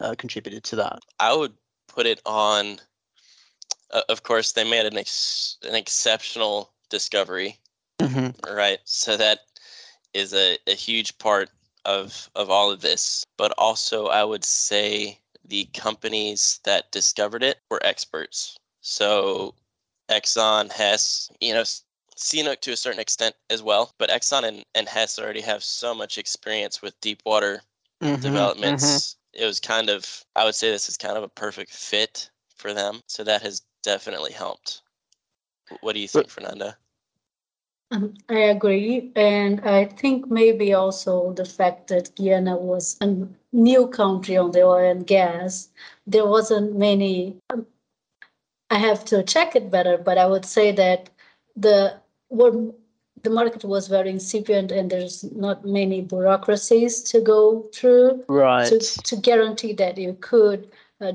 uh, 0.00 0.14
contributed 0.16 0.64
to 0.64 0.76
that? 0.76 1.00
I 1.20 1.34
would 1.34 1.52
put 1.88 2.06
it 2.06 2.20
on. 2.24 2.78
Uh, 3.94 4.02
of 4.08 4.22
course, 4.24 4.52
they 4.52 4.68
made 4.68 4.84
an 4.84 4.98
ex- 4.98 5.56
an 5.62 5.74
exceptional 5.74 6.70
discovery, 6.90 7.58
mm-hmm. 8.00 8.54
right? 8.54 8.80
So 8.84 9.16
that 9.16 9.40
is 10.12 10.34
a, 10.34 10.58
a 10.66 10.74
huge 10.74 11.16
part 11.18 11.48
of 11.84 12.28
of 12.34 12.50
all 12.50 12.70
of 12.70 12.80
this. 12.80 13.24
But 13.38 13.54
also 13.56 14.08
I 14.08 14.24
would 14.24 14.44
say 14.44 15.18
the 15.44 15.64
companies 15.74 16.60
that 16.64 16.90
discovered 16.92 17.42
it 17.42 17.58
were 17.70 17.80
experts. 17.84 18.56
So 18.80 19.54
Exxon, 20.10 20.72
Hess, 20.72 21.30
you 21.40 21.54
know, 21.54 21.64
CNOOC 22.16 22.60
to 22.60 22.72
a 22.72 22.76
certain 22.76 23.00
extent 23.00 23.34
as 23.50 23.62
well. 23.62 23.92
But 23.98 24.10
Exxon 24.10 24.44
and, 24.44 24.64
and 24.74 24.88
Hess 24.88 25.18
already 25.18 25.40
have 25.42 25.62
so 25.62 25.94
much 25.94 26.18
experience 26.18 26.82
with 26.82 27.00
deep 27.00 27.22
water 27.24 27.62
mm-hmm, 28.02 28.20
developments. 28.20 28.84
Mm-hmm. 28.84 29.42
It 29.42 29.46
was 29.46 29.60
kind 29.60 29.90
of, 29.90 30.24
I 30.36 30.44
would 30.44 30.54
say 30.54 30.70
this 30.70 30.88
is 30.88 30.96
kind 30.96 31.16
of 31.16 31.24
a 31.24 31.28
perfect 31.28 31.72
fit 31.72 32.30
for 32.56 32.72
them. 32.72 33.00
So 33.08 33.24
that 33.24 33.42
has 33.42 33.62
definitely 33.84 34.32
helped. 34.32 34.82
What 35.80 35.94
do 35.94 36.00
you 36.00 36.08
think, 36.08 36.26
but, 36.26 36.32
Fernanda? 36.32 36.76
Um, 37.90 38.14
I 38.28 38.38
agree. 38.56 39.12
And 39.14 39.60
I 39.60 39.84
think 39.84 40.30
maybe 40.30 40.74
also 40.74 41.32
the 41.34 41.44
fact 41.44 41.88
that 41.88 42.14
Guyana 42.16 42.56
was 42.56 42.96
a 43.00 43.14
new 43.52 43.86
country 43.86 44.36
on 44.36 44.50
the 44.50 44.62
oil 44.62 44.90
and 44.90 45.06
gas, 45.06 45.68
there 46.06 46.26
wasn't 46.26 46.76
many. 46.76 47.36
Um, 47.50 47.66
I 48.70 48.78
have 48.78 49.04
to 49.06 49.22
check 49.22 49.54
it 49.54 49.70
better, 49.70 49.96
but 49.98 50.18
I 50.18 50.26
would 50.26 50.44
say 50.44 50.72
that 50.72 51.10
the 51.54 52.00
the 52.30 53.30
market 53.30 53.64
was 53.64 53.88
very 53.88 54.10
incipient 54.10 54.70
and 54.70 54.90
there's 54.90 55.24
not 55.32 55.64
many 55.64 56.02
bureaucracies 56.02 57.02
to 57.02 57.20
go 57.20 57.62
through 57.72 58.24
right. 58.28 58.66
to, 58.66 58.78
to 58.78 59.16
guarantee 59.16 59.72
that 59.72 59.96
you 59.96 60.16
could 60.20 60.70
uh, 61.00 61.12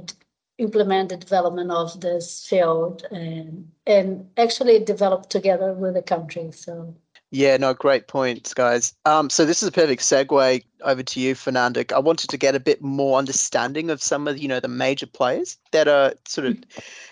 implement 0.60 1.10
the 1.10 1.18
development 1.18 1.72
of 1.72 2.00
this 2.02 2.46
field 2.46 3.04
and 3.12 3.72
and 3.88 4.30
actually 4.38 4.80
develop 4.80 5.30
together 5.30 5.74
with 5.74 5.96
the 5.96 6.02
country. 6.02 6.52
So 6.52 6.94
yeah, 7.32 7.58
no, 7.58 7.76
great 7.76 8.08
points, 8.08 8.56
guys. 8.56 8.94
Um, 9.06 9.30
so 9.30 9.46
this 9.46 9.62
is 9.62 9.70
a 9.70 9.72
perfect 9.72 10.02
segue 10.02 10.64
over 10.82 11.04
to 11.04 11.20
you, 11.20 11.36
Fernanda. 11.36 11.86
I 11.96 12.00
wanted 12.00 12.30
to 12.32 12.38
get 12.38 12.56
a 12.56 12.60
bit 12.60 12.82
more 12.82 13.20
understanding 13.20 13.92
of 13.92 14.02
some 14.02 14.28
of 14.28 14.38
you 14.38 14.48
know 14.48 14.60
the 14.60 14.68
major 14.68 15.08
players 15.08 15.58
that 15.72 15.88
are 15.88 16.14
sort 16.28 16.48
of 16.48 16.58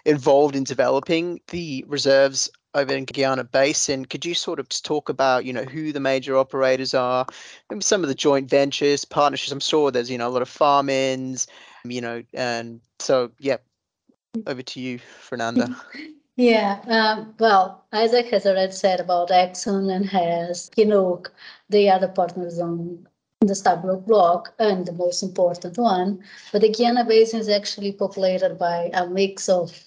involved 0.06 0.56
in 0.56 0.64
developing 0.64 1.40
the 1.50 1.86
reserves 1.88 2.50
over 2.74 2.94
in 2.94 3.06
Guyana 3.06 3.44
Basin. 3.44 4.06
Could 4.06 4.26
you 4.26 4.34
sort 4.34 4.60
of 4.60 4.70
talk 4.70 5.08
about 5.08 5.46
you 5.46 5.54
know 5.54 5.64
who 5.64 5.94
the 5.94 6.00
major 6.00 6.36
operators 6.36 6.94
are, 6.94 7.26
maybe 7.70 7.82
some 7.82 8.04
of 8.04 8.10
the 8.10 8.16
joint 8.16 8.50
ventures, 8.50 9.06
partnerships? 9.06 9.52
I'm 9.52 9.60
sure 9.60 9.92
there's 9.92 10.10
you 10.10 10.18
know 10.18 10.28
a 10.28 10.30
lot 10.30 10.42
of 10.42 10.50
farm-ins, 10.50 11.48
you 11.92 12.02
know, 12.02 12.24
and 12.34 12.82
so 13.00 13.32
yeah, 13.40 13.58
over 14.46 14.62
to 14.62 14.80
you, 14.80 15.00
Fernanda. 15.00 15.76
Yeah, 16.40 16.82
um, 16.86 17.34
well, 17.40 17.84
Isaac 17.92 18.28
has 18.28 18.46
already 18.46 18.72
said 18.72 19.00
about 19.00 19.30
Exxon 19.30 19.92
and 19.92 20.06
Hess, 20.06 20.70
CNOOC, 20.70 21.30
they 21.68 21.90
are 21.90 22.00
the 22.00 22.10
partners 22.10 22.60
on 22.60 23.08
the 23.42 23.56
Stabroek 23.56 24.06
block 24.06 24.54
and 24.60 24.86
the 24.86 24.92
most 24.92 25.24
important 25.24 25.80
one. 25.80 26.24
But 26.52 26.62
the 26.62 26.72
Guyana 26.72 27.06
Basin 27.06 27.40
is 27.40 27.50
actually 27.50 27.92
populated 27.92 28.60
by 28.60 28.92
a 28.94 29.08
mix 29.08 29.50
of 29.50 29.84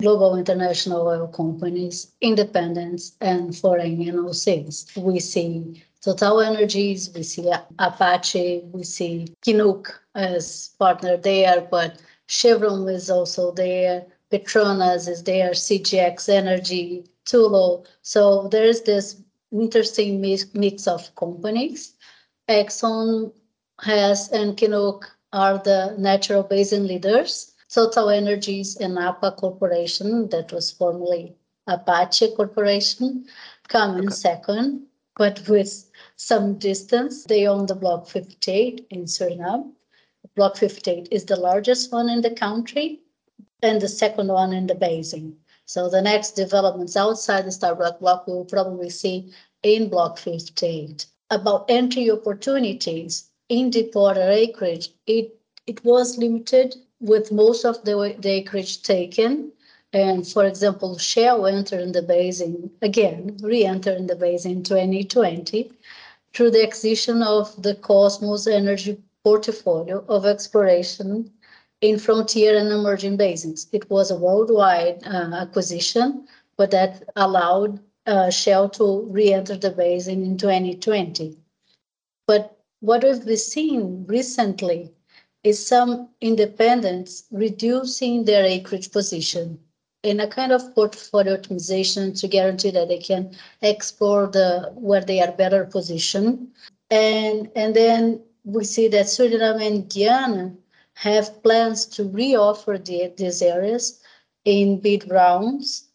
global 0.00 0.36
international 0.36 1.06
oil 1.06 1.26
companies, 1.26 2.12
independents, 2.20 3.16
and 3.20 3.56
foreign 3.56 3.96
NOCs. 3.96 4.96
We 4.96 5.18
see 5.18 5.82
Total 6.00 6.40
Energies, 6.40 7.10
we 7.14 7.22
see 7.22 7.52
Apache, 7.78 8.62
we 8.72 8.84
see 8.84 9.26
CNOOC 9.44 9.86
as 10.14 10.70
partner 10.78 11.16
there, 11.16 11.60
but 11.70 12.00
Chevron 12.28 12.88
is 12.88 13.10
also 13.10 13.52
there. 13.52 14.06
Petronas 14.30 15.08
is 15.08 15.24
there, 15.24 15.50
CGX 15.50 16.28
Energy, 16.28 17.04
Tullow. 17.24 17.84
So 18.02 18.48
there's 18.48 18.82
this 18.82 19.22
interesting 19.50 20.20
mix 20.20 20.86
of 20.86 21.14
companies. 21.16 21.94
Exxon 22.48 23.32
Hess 23.80 24.30
and 24.30 24.56
CNOOC 24.56 25.02
are 25.32 25.58
the 25.58 25.94
natural 25.98 26.42
basin 26.42 26.86
leaders. 26.86 27.54
Total 27.70 28.08
Energies 28.08 28.76
and 28.76 28.98
APA 28.98 29.32
Corporation, 29.32 30.28
that 30.30 30.52
was 30.52 30.70
formerly 30.70 31.34
Apache 31.66 32.34
Corporation, 32.34 33.26
come 33.68 33.98
in 33.98 34.10
second, 34.10 34.86
but 35.18 35.46
with 35.48 35.90
some 36.16 36.58
distance. 36.58 37.24
They 37.24 37.46
own 37.46 37.66
the 37.66 37.74
Block 37.74 38.08
58 38.08 38.86
in 38.90 39.04
Suriname. 39.04 39.72
Block 40.36 40.56
58 40.56 41.08
is 41.10 41.24
the 41.24 41.36
largest 41.36 41.92
one 41.92 42.08
in 42.08 42.22
the 42.22 42.30
country 42.30 43.00
and 43.62 43.82
the 43.82 43.88
second 43.88 44.28
one 44.28 44.52
in 44.52 44.68
the 44.68 44.74
basin. 44.74 45.36
So 45.66 45.90
the 45.90 46.00
next 46.00 46.30
developments 46.32 46.96
outside 46.96 47.44
the 47.44 47.50
Stabroek 47.50 47.98
block 48.00 48.26
we 48.26 48.32
will 48.32 48.44
probably 48.44 48.88
see 48.88 49.32
in 49.62 49.90
Block 49.90 50.16
58. 50.18 51.04
about 51.30 51.66
entry 51.68 52.10
opportunities 52.10 53.30
in 53.48 53.70
deepwater 53.70 54.30
acreage, 54.30 54.90
it, 55.06 55.38
it 55.66 55.84
was 55.84 56.16
limited 56.16 56.76
with 57.00 57.32
most 57.32 57.64
of 57.64 57.82
the, 57.84 58.16
the 58.18 58.30
acreage 58.30 58.82
taken. 58.82 59.52
And 59.94 60.28
for 60.28 60.44
example, 60.44 60.98
Shell 60.98 61.46
entered 61.46 61.80
in 61.80 61.92
the 61.92 62.02
basin 62.02 62.70
again, 62.82 63.38
re-entered 63.40 63.96
in 63.96 64.06
the 64.06 64.16
basin 64.16 64.52
in 64.52 64.62
2020 64.62 65.72
through 66.34 66.50
the 66.50 66.62
acquisition 66.62 67.22
of 67.22 67.62
the 67.62 67.74
Kosmos 67.74 68.46
Energy 68.46 69.00
portfolio 69.24 70.04
of 70.06 70.26
exploration 70.26 71.32
in 71.80 71.98
frontier 71.98 72.58
and 72.58 72.70
emerging 72.70 73.16
basins. 73.16 73.66
It 73.72 73.88
was 73.88 74.10
a 74.10 74.18
worldwide 74.18 75.02
uh, 75.06 75.30
acquisition, 75.34 76.28
but 76.58 76.70
that 76.72 77.08
allowed 77.16 77.80
uh, 78.04 78.28
Shell 78.28 78.68
to 78.70 79.04
re-enter 79.04 79.56
the 79.56 79.70
basin 79.70 80.22
in 80.22 80.36
2020. 80.36 81.34
But 82.26 82.58
what 82.80 83.04
we've 83.04 83.38
seen 83.38 84.04
recently 84.06 84.92
is 85.44 85.66
some 85.66 86.10
independents 86.20 87.24
reducing 87.30 88.26
their 88.26 88.44
acreage 88.44 88.92
position 88.92 89.58
in 90.02 90.20
a 90.20 90.28
kind 90.28 90.52
of 90.52 90.74
portfolio 90.74 91.36
optimization 91.36 92.18
to 92.20 92.28
guarantee 92.28 92.70
that 92.70 92.88
they 92.88 92.98
can 92.98 93.34
explore 93.62 94.26
the 94.26 94.70
where 94.74 95.04
they 95.04 95.20
are 95.20 95.32
better 95.32 95.64
positioned. 95.64 96.48
And 96.90 97.50
and 97.56 97.74
then 97.74 98.22
we 98.44 98.64
see 98.64 98.88
that 98.88 99.06
Suriname 99.06 99.66
and 99.66 99.92
Guyana 99.92 100.54
have 100.94 101.42
plans 101.42 101.86
to 101.86 102.04
reoffer 102.04 102.84
the, 102.84 103.12
these 103.16 103.42
areas 103.42 104.00
in 104.44 104.80
bid 104.80 105.10
rounds, 105.10 105.88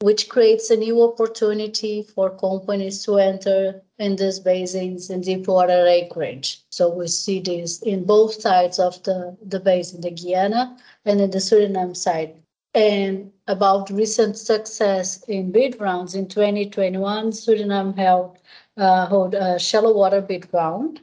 which 0.00 0.28
creates 0.28 0.70
a 0.70 0.76
new 0.76 1.02
opportunity 1.02 2.02
for 2.02 2.30
companies 2.30 3.04
to 3.04 3.18
enter 3.18 3.82
in 3.98 4.16
these 4.16 4.40
basins 4.40 5.10
in 5.10 5.20
deepwater 5.20 5.86
acreage. 5.86 6.62
So 6.70 6.88
we 6.88 7.06
see 7.08 7.40
this 7.40 7.82
in 7.82 8.04
both 8.04 8.40
sides 8.40 8.78
of 8.78 9.02
the, 9.04 9.36
the 9.44 9.60
basin, 9.60 10.00
the 10.00 10.10
Guyana 10.10 10.76
and 11.04 11.20
in 11.20 11.30
the 11.30 11.38
Suriname 11.38 11.96
side. 11.96 12.34
And 12.74 13.32
about 13.46 13.90
recent 13.90 14.36
success 14.36 15.22
in 15.24 15.52
bid 15.52 15.80
rounds 15.80 16.14
in 16.14 16.26
2021, 16.26 17.30
Suriname 17.30 17.96
held 17.96 18.38
uh, 18.76 19.06
hold 19.06 19.34
a 19.34 19.58
shallow 19.58 19.94
water 19.94 20.20
bid 20.20 20.48
round, 20.52 21.00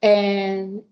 and 0.00 0.82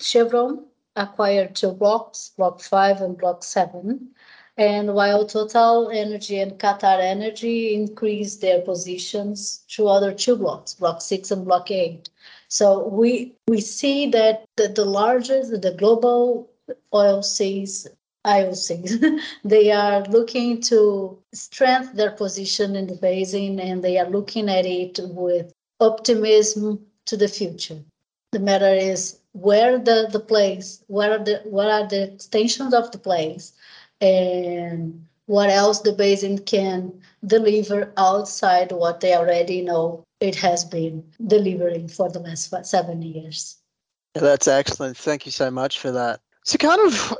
Chevron 0.00 0.64
acquired 0.96 1.56
two 1.56 1.72
blocks, 1.72 2.32
Block 2.36 2.60
5 2.60 3.00
and 3.00 3.18
Block 3.18 3.42
7. 3.42 4.10
And 4.58 4.94
while 4.94 5.26
Total 5.26 5.88
Energy 5.90 6.38
and 6.38 6.58
Qatar 6.58 7.00
Energy 7.00 7.74
increased 7.74 8.42
their 8.42 8.60
positions 8.60 9.64
to 9.68 9.88
other 9.88 10.12
two 10.12 10.36
blocks, 10.36 10.74
Block 10.74 11.00
6 11.00 11.30
and 11.30 11.44
Block 11.46 11.70
8. 11.70 12.10
So 12.48 12.86
we 12.86 13.34
we 13.48 13.60
see 13.60 14.08
that 14.10 14.44
the, 14.56 14.68
the 14.68 14.84
largest, 14.84 15.62
the 15.62 15.72
global 15.72 16.50
oil 16.92 17.22
seas, 17.22 17.88
IOCs, 18.26 19.20
they 19.44 19.70
are 19.72 20.02
looking 20.04 20.60
to 20.62 21.18
strengthen 21.32 21.96
their 21.96 22.12
position 22.12 22.76
in 22.76 22.86
the 22.86 22.94
basin 22.94 23.58
and 23.58 23.82
they 23.82 23.98
are 23.98 24.08
looking 24.08 24.48
at 24.48 24.66
it 24.66 24.98
with 25.02 25.52
optimism 25.80 26.84
to 27.06 27.16
the 27.16 27.28
future. 27.28 27.78
The 28.32 28.38
matter 28.38 28.72
is 28.72 29.18
where 29.32 29.78
the, 29.78 30.08
the 30.10 30.20
place, 30.20 30.82
where 30.86 31.12
are 31.12 31.24
the 31.24 31.42
what 31.44 31.68
are 31.68 31.86
the 31.86 32.14
extensions 32.14 32.72
of 32.72 32.90
the 32.92 32.98
place, 32.98 33.52
and 34.00 35.06
what 35.26 35.50
else 35.50 35.80
the 35.80 35.92
basin 35.92 36.38
can 36.38 36.92
deliver 37.26 37.92
outside 37.96 38.72
what 38.72 39.00
they 39.00 39.14
already 39.14 39.62
know 39.62 40.04
it 40.20 40.36
has 40.36 40.64
been 40.64 41.04
delivering 41.26 41.88
for 41.88 42.10
the 42.10 42.20
last 42.20 42.54
seven 42.64 43.02
years. 43.02 43.56
Yeah, 44.14 44.22
that's 44.22 44.48
excellent. 44.48 44.96
Thank 44.96 45.26
you 45.26 45.32
so 45.32 45.50
much 45.50 45.78
for 45.78 45.90
that. 45.90 46.20
So, 46.44 46.58
kind 46.58 46.80
of, 46.86 47.16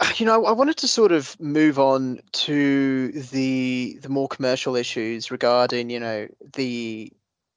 you 0.16 0.26
know, 0.26 0.44
I 0.44 0.52
wanted 0.52 0.76
to 0.78 0.88
sort 0.88 1.12
of 1.12 1.38
move 1.40 1.78
on 1.78 2.20
to 2.32 3.12
the 3.12 3.98
the 4.02 4.08
more 4.08 4.28
commercial 4.28 4.76
issues 4.76 5.30
regarding, 5.30 5.90
you 5.90 6.00
know, 6.00 6.28
the 6.54 7.12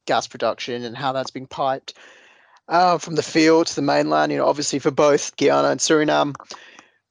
gas 0.06 0.28
production 0.28 0.84
and 0.84 0.96
how 0.96 1.12
that's 1.12 1.32
being 1.32 1.48
piped 1.48 1.94
uh, 2.70 2.98
from 2.98 3.16
the 3.16 3.24
field 3.24 3.68
to 3.68 3.76
the 3.76 3.82
mainland. 3.82 4.32
You 4.32 4.40
know, 4.40 4.48
obviously 4.48 4.80
for 4.80 4.92
both 4.92 5.36
Guyana 5.38 5.70
and 5.70 5.80
Suriname, 5.80 6.36
I 6.40 6.56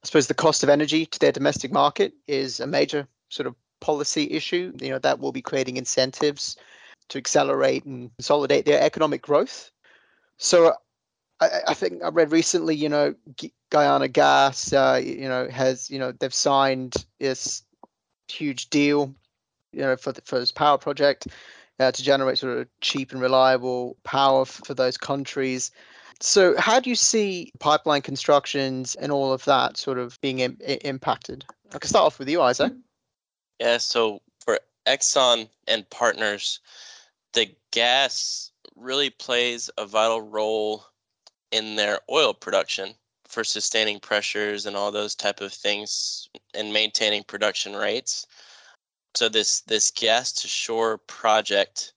suppose 0.04 0.26
the 0.26 0.34
cost 0.34 0.62
of 0.62 0.68
energy 0.68 1.06
to 1.06 1.18
their 1.18 1.32
domestic 1.32 1.72
market 1.72 2.12
is 2.26 2.60
a 2.60 2.66
major 2.66 3.06
sort 3.28 3.46
of 3.46 3.54
policy 3.80 4.30
issue. 4.30 4.72
You 4.80 4.90
know, 4.90 4.98
that 5.00 5.18
will 5.18 5.32
be 5.32 5.42
creating 5.42 5.76
incentives 5.76 6.56
to 7.08 7.18
accelerate 7.18 7.84
and 7.84 8.10
consolidate 8.16 8.64
their 8.64 8.80
economic 8.80 9.22
growth. 9.22 9.70
So 10.38 10.74
I, 11.40 11.48
I 11.68 11.74
think 11.74 12.02
I 12.02 12.08
read 12.08 12.32
recently, 12.32 12.74
you 12.74 12.88
know, 12.88 13.14
Guyana 13.70 14.08
Gas, 14.08 14.72
uh, 14.72 15.00
you 15.02 15.28
know, 15.28 15.48
has, 15.48 15.90
you 15.90 15.98
know, 15.98 16.12
they've 16.12 16.32
signed 16.32 16.94
this 17.18 17.62
huge 18.28 18.70
deal, 18.70 19.14
you 19.72 19.80
know, 19.80 19.96
for 19.96 20.12
the, 20.12 20.22
for 20.22 20.38
this 20.38 20.52
power 20.52 20.78
project 20.78 21.26
uh, 21.78 21.90
to 21.92 22.02
generate 22.02 22.38
sort 22.38 22.58
of 22.58 22.68
cheap 22.80 23.12
and 23.12 23.20
reliable 23.20 23.96
power 24.04 24.42
f- 24.42 24.60
for 24.64 24.74
those 24.74 24.96
countries. 24.96 25.70
So, 26.20 26.58
how 26.58 26.80
do 26.80 26.88
you 26.88 26.96
see 26.96 27.52
pipeline 27.58 28.02
constructions 28.02 28.94
and 28.94 29.12
all 29.12 29.32
of 29.32 29.44
that 29.44 29.76
sort 29.76 29.98
of 29.98 30.18
being 30.20 30.38
Im- 30.38 30.58
impacted? 30.60 31.44
I 31.74 31.78
can 31.78 31.88
start 31.88 32.06
off 32.06 32.18
with 32.18 32.28
you, 32.28 32.40
Isaac. 32.40 32.72
Yeah, 33.60 33.78
so 33.78 34.22
for 34.44 34.60
Exxon 34.86 35.48
and 35.66 35.88
partners, 35.90 36.60
the 37.34 37.54
gas 37.70 38.50
really 38.76 39.10
plays 39.10 39.68
a 39.76 39.86
vital 39.86 40.20
role 40.20 40.84
in 41.50 41.76
their 41.76 42.00
oil 42.10 42.32
production 42.32 42.94
for 43.28 43.44
sustaining 43.44 44.00
pressures 44.00 44.66
and 44.66 44.76
all 44.76 44.90
those 44.90 45.14
type 45.14 45.40
of 45.40 45.52
things 45.52 46.28
and 46.54 46.72
maintaining 46.72 47.24
production 47.24 47.74
rates. 47.74 48.26
So 49.14 49.28
this 49.28 49.60
this 49.62 49.90
gas 49.90 50.32
to 50.32 50.48
shore 50.48 50.98
project 50.98 51.92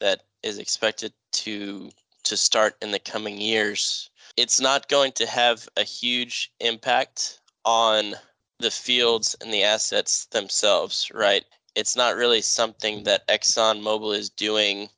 that 0.00 0.22
is 0.42 0.58
expected 0.58 1.12
to 1.32 1.90
to 2.24 2.36
start 2.36 2.76
in 2.82 2.90
the 2.90 2.98
coming 2.98 3.40
years, 3.40 4.10
it's 4.36 4.60
not 4.60 4.88
going 4.88 5.12
to 5.12 5.26
have 5.26 5.68
a 5.76 5.84
huge 5.84 6.52
impact 6.60 7.40
on 7.64 8.14
the 8.58 8.70
fields 8.70 9.36
and 9.40 9.52
the 9.52 9.62
assets 9.62 10.26
themselves, 10.26 11.10
right? 11.14 11.44
It's 11.74 11.94
not 11.94 12.16
really 12.16 12.40
something 12.40 13.04
that 13.04 13.26
ExxonMobil 13.28 14.16
is 14.16 14.30
doing 14.30 14.88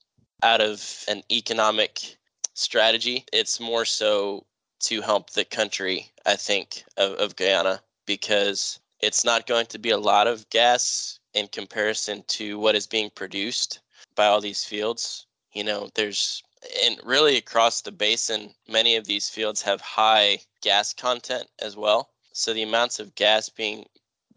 out 0.42 0.60
of 0.60 1.04
an 1.08 1.22
economic 1.30 2.16
strategy. 2.54 3.24
It's 3.32 3.60
more 3.60 3.84
so 3.84 4.46
to 4.80 5.00
help 5.00 5.30
the 5.30 5.44
country, 5.44 6.10
I 6.26 6.36
think, 6.36 6.84
of, 6.96 7.12
of 7.14 7.36
Guyana, 7.36 7.80
because 8.06 8.78
it's 9.00 9.24
not 9.24 9.46
going 9.46 9.66
to 9.66 9.78
be 9.78 9.90
a 9.90 9.98
lot 9.98 10.26
of 10.26 10.48
gas 10.50 11.18
in 11.34 11.48
comparison 11.48 12.24
to 12.28 12.58
what 12.58 12.74
is 12.74 12.86
being 12.86 13.10
produced 13.14 13.80
by 14.14 14.26
all 14.26 14.40
these 14.40 14.64
fields. 14.64 15.26
You 15.52 15.64
know, 15.64 15.88
there's 15.94 16.42
and 16.84 16.98
really 17.04 17.36
across 17.36 17.82
the 17.82 17.92
basin, 17.92 18.52
many 18.68 18.96
of 18.96 19.06
these 19.06 19.28
fields 19.28 19.62
have 19.62 19.80
high 19.80 20.38
gas 20.60 20.92
content 20.92 21.48
as 21.60 21.76
well. 21.76 22.10
So 22.32 22.52
the 22.52 22.62
amounts 22.62 22.98
of 22.98 23.14
gas 23.14 23.48
being 23.48 23.86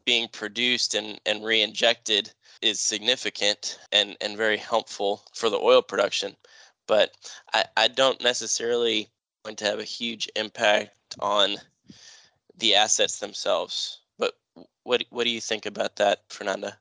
being 0.05 0.27
produced 0.29 0.95
and, 0.95 1.19
and 1.25 1.43
re-injected 1.43 2.31
is 2.61 2.79
significant 2.79 3.79
and, 3.91 4.17
and 4.19 4.35
very 4.35 4.57
helpful 4.57 5.23
for 5.33 5.49
the 5.49 5.59
oil 5.59 5.81
production. 5.81 6.35
But 6.87 7.11
I, 7.53 7.65
I 7.77 7.87
don't 7.87 8.21
necessarily 8.23 9.09
going 9.43 9.55
to 9.57 9.65
have 9.65 9.79
a 9.79 9.83
huge 9.83 10.29
impact 10.35 11.15
on 11.19 11.57
the 12.57 12.75
assets 12.75 13.19
themselves. 13.19 13.99
But 14.17 14.33
what 14.83 15.03
what 15.09 15.23
do 15.23 15.29
you 15.29 15.41
think 15.41 15.65
about 15.65 15.95
that, 15.97 16.19
Fernanda? 16.29 16.77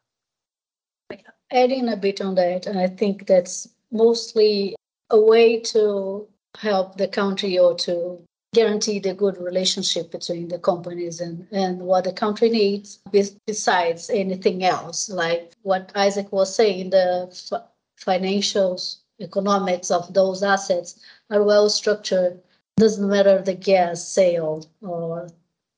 adding 1.53 1.89
a 1.89 1.97
bit 1.97 2.21
on 2.21 2.35
that, 2.37 2.67
and 2.67 2.79
I 2.79 2.87
think 2.87 3.27
that's 3.27 3.69
mostly 3.91 4.77
a 5.11 5.21
way 5.21 5.61
to 5.61 6.29
help 6.57 6.97
the 6.97 7.09
country 7.09 7.59
or 7.59 7.75
to 7.75 8.23
guarantee 8.53 8.99
the 8.99 9.15
good 9.15 9.39
relationship 9.39 10.11
between 10.11 10.49
the 10.49 10.59
companies 10.59 11.21
and, 11.21 11.47
and 11.53 11.79
what 11.81 12.05
the 12.05 12.13
country 12.13 12.51
needs 12.51 13.01
besides 13.47 14.11
anything 14.11 14.65
else 14.65 15.09
like 15.09 15.53
what 15.63 15.93
isaac 15.95 16.33
was 16.33 16.53
saying 16.53 16.91
the 16.91 17.29
f- 17.31 17.63
financials 17.97 19.03
economics 19.21 19.93
of 19.93 20.13
those 20.15 20.43
assets 20.43 20.99
are 21.31 21.45
well 21.45 21.71
structured 21.71 22.41
doesn't 22.81 23.09
matter 23.09 23.41
the 23.43 23.55
gas 23.55 24.07
sale 24.07 24.67
or 24.83 25.29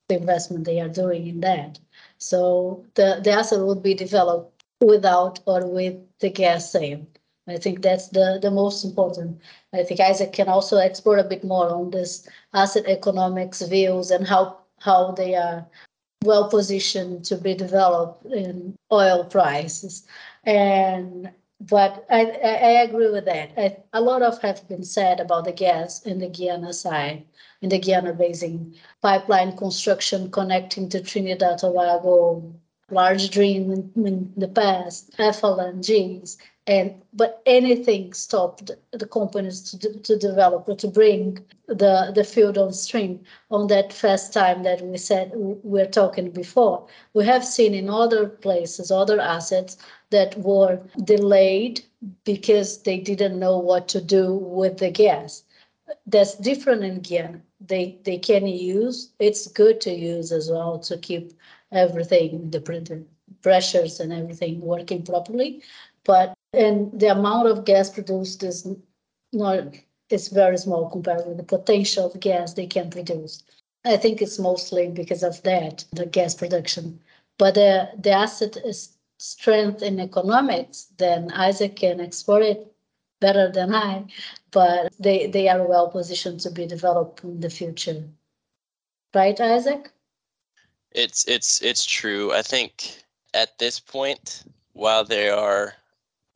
the 0.09 0.17
investment 0.17 0.65
they 0.65 0.81
are 0.81 0.89
doing 0.89 1.27
in 1.27 1.41
that 1.41 1.79
so 2.23 2.85
the, 2.95 3.21
the 3.25 3.33
asset 3.33 3.61
would 3.61 3.83
be 3.83 3.95
developed 3.95 4.63
without 4.81 5.41
or 5.47 5.67
with 5.67 5.97
the 6.21 6.31
gas 6.31 6.71
sale. 6.71 7.07
I 7.49 7.57
think 7.57 7.83
that's 7.83 8.09
the, 8.09 8.39
the 8.41 8.51
most 8.51 8.85
important. 8.85 9.41
I 9.73 9.83
think 9.83 10.01
Isaac 10.01 10.33
can 10.33 10.49
also 10.49 10.79
explore 10.79 11.19
a 11.19 11.25
bit 11.25 11.43
more 11.43 11.69
on 11.69 11.91
this 11.91 12.29
asset 12.55 12.85
economics 12.87 13.63
views 13.63 14.11
and 14.11 14.27
how 14.27 14.59
how 14.79 15.13
they 15.13 15.35
are 15.35 15.67
well 16.25 16.49
positioned 16.49 17.25
to 17.25 17.37
be 17.37 17.55
developed 17.55 18.25
in 18.27 18.77
oil 18.93 19.25
prices. 19.25 20.07
And 20.45 21.31
but 21.69 22.05
I, 22.11 22.23
I 22.25 22.83
agree 22.83 23.11
with 23.11 23.25
that. 23.27 23.53
I, 23.57 23.77
a 23.93 24.01
lot 24.01 24.23
of 24.23 24.41
have 24.43 24.67
been 24.69 24.85
said 24.85 25.21
about 25.21 25.45
the 25.45 25.53
gas 25.53 26.03
in 26.05 26.19
the 26.19 26.29
Guyana 26.29 26.73
side, 26.73 27.25
in 27.61 27.69
the 27.69 27.79
Guyana 27.79 28.13
Basin 28.13 28.75
pipeline 29.01 29.57
construction 29.57 30.31
connecting 30.31 30.89
to 30.91 31.01
Trinidad 31.01 31.59
Tobago, 31.59 32.53
large 32.91 33.31
dream 33.31 33.71
in, 33.71 33.93
in 34.07 34.33
the 34.37 34.49
past, 34.49 35.13
FLNGs, 35.19 36.37
and 36.67 37.03
but 37.13 37.43
anything 37.45 38.13
stopped 38.13 38.71
the 38.93 39.07
companies 39.07 39.73
to, 39.73 39.99
to 40.01 40.17
develop 40.17 40.69
or 40.69 40.77
to 40.77 40.87
bring 40.87 41.45
the 41.67 42.13
the 42.15 42.23
field 42.23 42.57
on 42.57 42.73
stream 42.73 43.21
on 43.51 43.67
that 43.67 43.93
first 43.93 44.33
time 44.33 44.63
that 44.63 44.81
we 44.81 44.97
said 44.97 45.33
we 45.35 45.55
we're 45.65 45.87
talking 45.87 46.31
before 46.31 46.87
we 47.15 47.25
have 47.25 47.45
seen 47.45 47.75
in 47.75 47.91
other 47.91 48.29
places 48.29 48.93
other 48.93 49.21
assets 49.21 49.77
that 50.13 50.39
were 50.39 50.81
delayed 51.05 51.85
because 52.25 52.83
they 52.83 52.99
didn't 52.99 53.39
know 53.39 53.59
what 53.59 53.89
to 53.89 54.01
do 54.01 54.35
with 54.35 54.79
the 54.79 54.91
gas 54.91 55.43
that's 56.07 56.37
different 56.37 56.85
in 56.85 57.01
Guyana. 57.01 57.41
They 57.61 57.99
they 58.05 58.19
can 58.19 58.47
use. 58.47 59.13
It's 59.19 59.47
good 59.47 59.81
to 59.83 59.93
use 59.93 60.33
as 60.33 60.51
well 60.51 60.79
to 60.81 60.99
keep 60.99 61.33
everything 61.71 62.51
the 62.51 62.61
printer 62.61 63.03
pressures 63.43 64.01
and 64.01 64.13
everything 64.13 64.61
working 64.61 65.03
properly. 65.05 65.63
But 66.05 66.35
and 66.53 66.99
the 66.99 67.09
amount 67.09 67.49
of 67.49 67.65
gas 67.65 67.91
produced 67.91 68.43
is 68.43 68.67
not 69.33 69.75
is 70.11 70.29
very 70.29 70.59
small 70.59 70.91
compared 70.91 71.27
with 71.27 71.39
the 71.39 71.43
potential 71.57 72.07
of 72.07 72.21
gas 72.21 72.55
they 72.55 72.67
can 72.67 72.91
produce. 72.91 73.43
I 73.85 73.97
think 73.97 74.23
it's 74.23 74.39
mostly 74.39 74.89
because 74.89 75.23
of 75.23 75.43
that, 75.43 75.85
the 75.93 76.07
gas 76.07 76.35
production. 76.35 77.01
But 77.39 77.55
the, 77.55 77.91
the 77.99 78.11
asset 78.11 78.57
is 78.59 78.92
strength 79.23 79.83
in 79.83 80.01
economics, 80.01 80.89
then 80.99 81.31
Isaac 81.31 81.77
can 81.77 82.01
explore 82.01 82.43
it 82.43 82.75
better 83.21 83.51
than 83.53 83.73
I, 83.73 84.07
but 84.51 84.93
they, 84.99 85.29
they 85.29 85.49
are 85.49 85.65
well 85.65 85.89
positioned 85.89 86.41
to 86.41 86.51
be 86.51 86.67
developed 86.67 87.23
in 87.23 87.39
the 87.39 87.49
future. 87.49 88.03
Right, 89.15 89.41
Isaac? 89.41 89.93
It's 90.91 91.25
it's 91.27 91.63
it's 91.63 91.85
true. 91.87 92.33
I 92.33 92.43
think 92.43 93.05
at 93.33 93.59
this 93.59 93.79
point, 93.81 94.45
while 94.73 95.05
they 95.05 95.29
are 95.31 95.75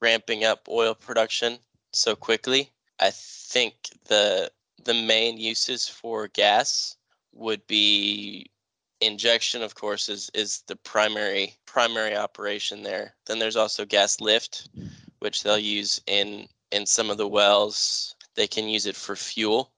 ramping 0.00 0.44
up 0.44 0.68
oil 0.68 0.94
production 0.94 1.58
so 1.92 2.14
quickly, 2.14 2.70
I 3.00 3.10
think 3.12 3.74
the 4.04 4.50
the 4.84 4.94
main 4.94 5.38
uses 5.38 5.88
for 5.88 6.28
gas 6.28 6.96
would 7.32 7.66
be 7.66 8.46
injection 9.00 9.62
of 9.62 9.74
course 9.74 10.08
is 10.08 10.30
is 10.34 10.62
the 10.66 10.76
primary 10.76 11.56
primary 11.66 12.16
operation 12.16 12.82
there. 12.82 13.14
Then 13.26 13.38
there's 13.38 13.56
also 13.56 13.84
gas 13.84 14.20
lift 14.20 14.68
which 15.20 15.42
they'll 15.42 15.58
use 15.58 16.00
in 16.06 16.48
in 16.70 16.86
some 16.86 17.10
of 17.10 17.18
the 17.18 17.28
wells. 17.28 18.14
They 18.34 18.46
can 18.46 18.68
use 18.68 18.86
it 18.86 18.96
for 18.96 19.16
fuel 19.16 19.70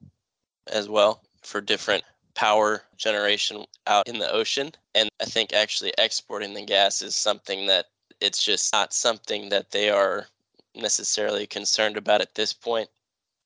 as 0.67 0.89
well 0.89 1.23
for 1.41 1.61
different 1.61 2.03
power 2.35 2.83
generation 2.97 3.65
out 3.87 4.07
in 4.07 4.19
the 4.19 4.31
ocean. 4.31 4.71
And 4.95 5.09
i 5.21 5.25
think 5.25 5.53
actually 5.53 5.93
exporting 5.97 6.53
the 6.53 6.65
gas 6.65 7.01
is 7.01 7.15
something 7.15 7.67
that 7.67 7.87
it's 8.21 8.43
just 8.43 8.71
not 8.73 8.93
something 8.93 9.49
that 9.49 9.71
they 9.71 9.89
are 9.89 10.27
necessarily 10.75 11.47
concerned 11.47 11.97
about 11.97 12.21
at 12.21 12.35
this 12.35 12.53
point. 12.53 12.89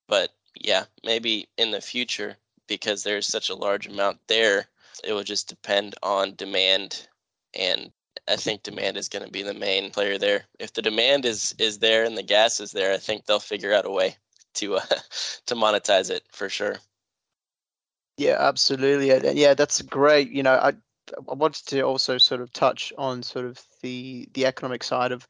But 0.07 0.31
yeah, 0.59 0.86
maybe 1.03 1.47
in 1.57 1.71
the 1.71 1.81
future, 1.81 2.38
because 2.67 3.03
there's 3.03 3.27
such 3.27 3.49
a 3.49 3.55
large 3.55 3.88
amount 3.88 4.19
there, 4.27 4.67
it 5.03 5.13
will 5.13 5.23
just 5.23 5.49
depend 5.49 5.95
on 6.03 6.36
demand. 6.36 7.08
And 7.53 7.91
I 8.27 8.36
think 8.36 8.63
demand 8.63 8.97
is 8.97 9.10
going 9.10 9.25
to 9.25 9.32
be 9.32 9.43
the 9.43 9.53
main 9.53 9.91
player 9.91 10.17
there. 10.17 10.45
If 10.60 10.73
the 10.73 10.82
demand 10.82 11.25
is 11.25 11.56
is 11.58 11.79
there 11.79 12.03
and 12.03 12.17
the 12.17 12.23
gas 12.23 12.60
is 12.60 12.71
there, 12.71 12.93
I 12.93 12.97
think 12.97 13.25
they'll 13.25 13.39
figure 13.39 13.73
out 13.73 13.86
a 13.86 13.91
way 13.91 14.15
to 14.56 14.75
uh, 14.75 14.82
to 15.45 15.56
monetize 15.56 16.10
it 16.10 16.23
for 16.32 16.49
sure. 16.49 16.77
Yeah, 18.17 18.38
absolutely. 18.39 19.08
Yeah, 19.39 19.56
that's 19.56 19.82
great. 19.82 20.29
You 20.29 20.43
know, 20.43 20.53
I 20.53 20.73
I 21.29 21.34
wanted 21.34 21.65
to 21.67 21.82
also 21.82 22.17
sort 22.17 22.41
of 22.41 22.53
touch 22.53 22.93
on 22.97 23.23
sort 23.23 23.45
of 23.45 23.62
the 23.82 24.27
the 24.34 24.45
economic 24.45 24.84
side 24.84 25.12
of 25.12 25.27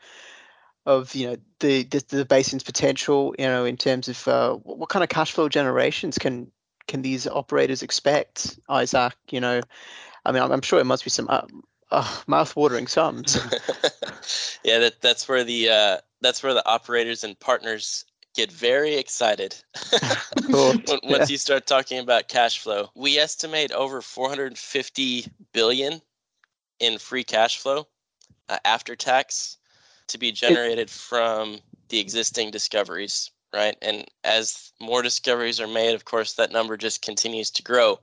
of 0.85 1.15
you 1.15 1.27
know 1.27 1.37
the, 1.59 1.83
the 1.83 2.03
the, 2.09 2.25
basin's 2.25 2.63
potential. 2.63 3.33
You 3.39 3.45
know, 3.45 3.65
in 3.65 3.77
terms 3.77 4.07
of 4.09 4.27
uh, 4.27 4.53
what, 4.55 4.77
what 4.79 4.89
kind 4.89 5.03
of 5.03 5.09
cash 5.09 5.31
flow 5.31 5.49
generations 5.49 6.17
can 6.17 6.51
can 6.87 7.01
these 7.01 7.27
operators 7.27 7.83
expect, 7.83 8.59
Isaac? 8.69 9.13
You 9.29 9.41
know, 9.41 9.61
I 10.25 10.31
mean, 10.31 10.41
I'm, 10.41 10.51
I'm 10.51 10.61
sure 10.61 10.79
it 10.79 10.85
must 10.85 11.03
be 11.03 11.09
some 11.09 11.27
uh, 11.29 11.41
uh, 11.91 12.21
mouth-watering 12.27 12.87
sums. 12.87 13.35
yeah, 14.63 14.79
that 14.79 15.01
that's 15.01 15.27
where 15.27 15.43
the 15.43 15.69
uh, 15.69 15.97
that's 16.21 16.43
where 16.43 16.53
the 16.53 16.67
operators 16.67 17.23
and 17.23 17.39
partners 17.39 18.05
get 18.35 18.51
very 18.51 18.95
excited 18.95 19.55
cool. 20.51 20.73
once 21.03 21.03
yeah. 21.03 21.25
you 21.27 21.37
start 21.37 21.67
talking 21.67 21.99
about 21.99 22.27
cash 22.27 22.59
flow. 22.59 22.89
We 22.95 23.17
estimate 23.17 23.71
over 23.71 24.01
450 24.01 25.27
billion 25.53 26.01
in 26.79 26.97
free 26.97 27.23
cash 27.23 27.59
flow 27.59 27.87
uh, 28.49 28.57
after 28.65 28.95
tax 28.95 29.57
to 30.07 30.17
be 30.17 30.31
generated 30.31 30.89
from 30.89 31.59
the 31.89 31.99
existing 31.99 32.51
discoveries, 32.51 33.31
right? 33.53 33.75
And 33.81 34.05
as 34.23 34.71
more 34.81 35.01
discoveries 35.01 35.59
are 35.59 35.67
made, 35.67 35.95
of 35.95 36.05
course, 36.05 36.33
that 36.33 36.51
number 36.51 36.77
just 36.77 37.01
continues 37.01 37.51
to 37.51 37.63
grow. 37.63 37.99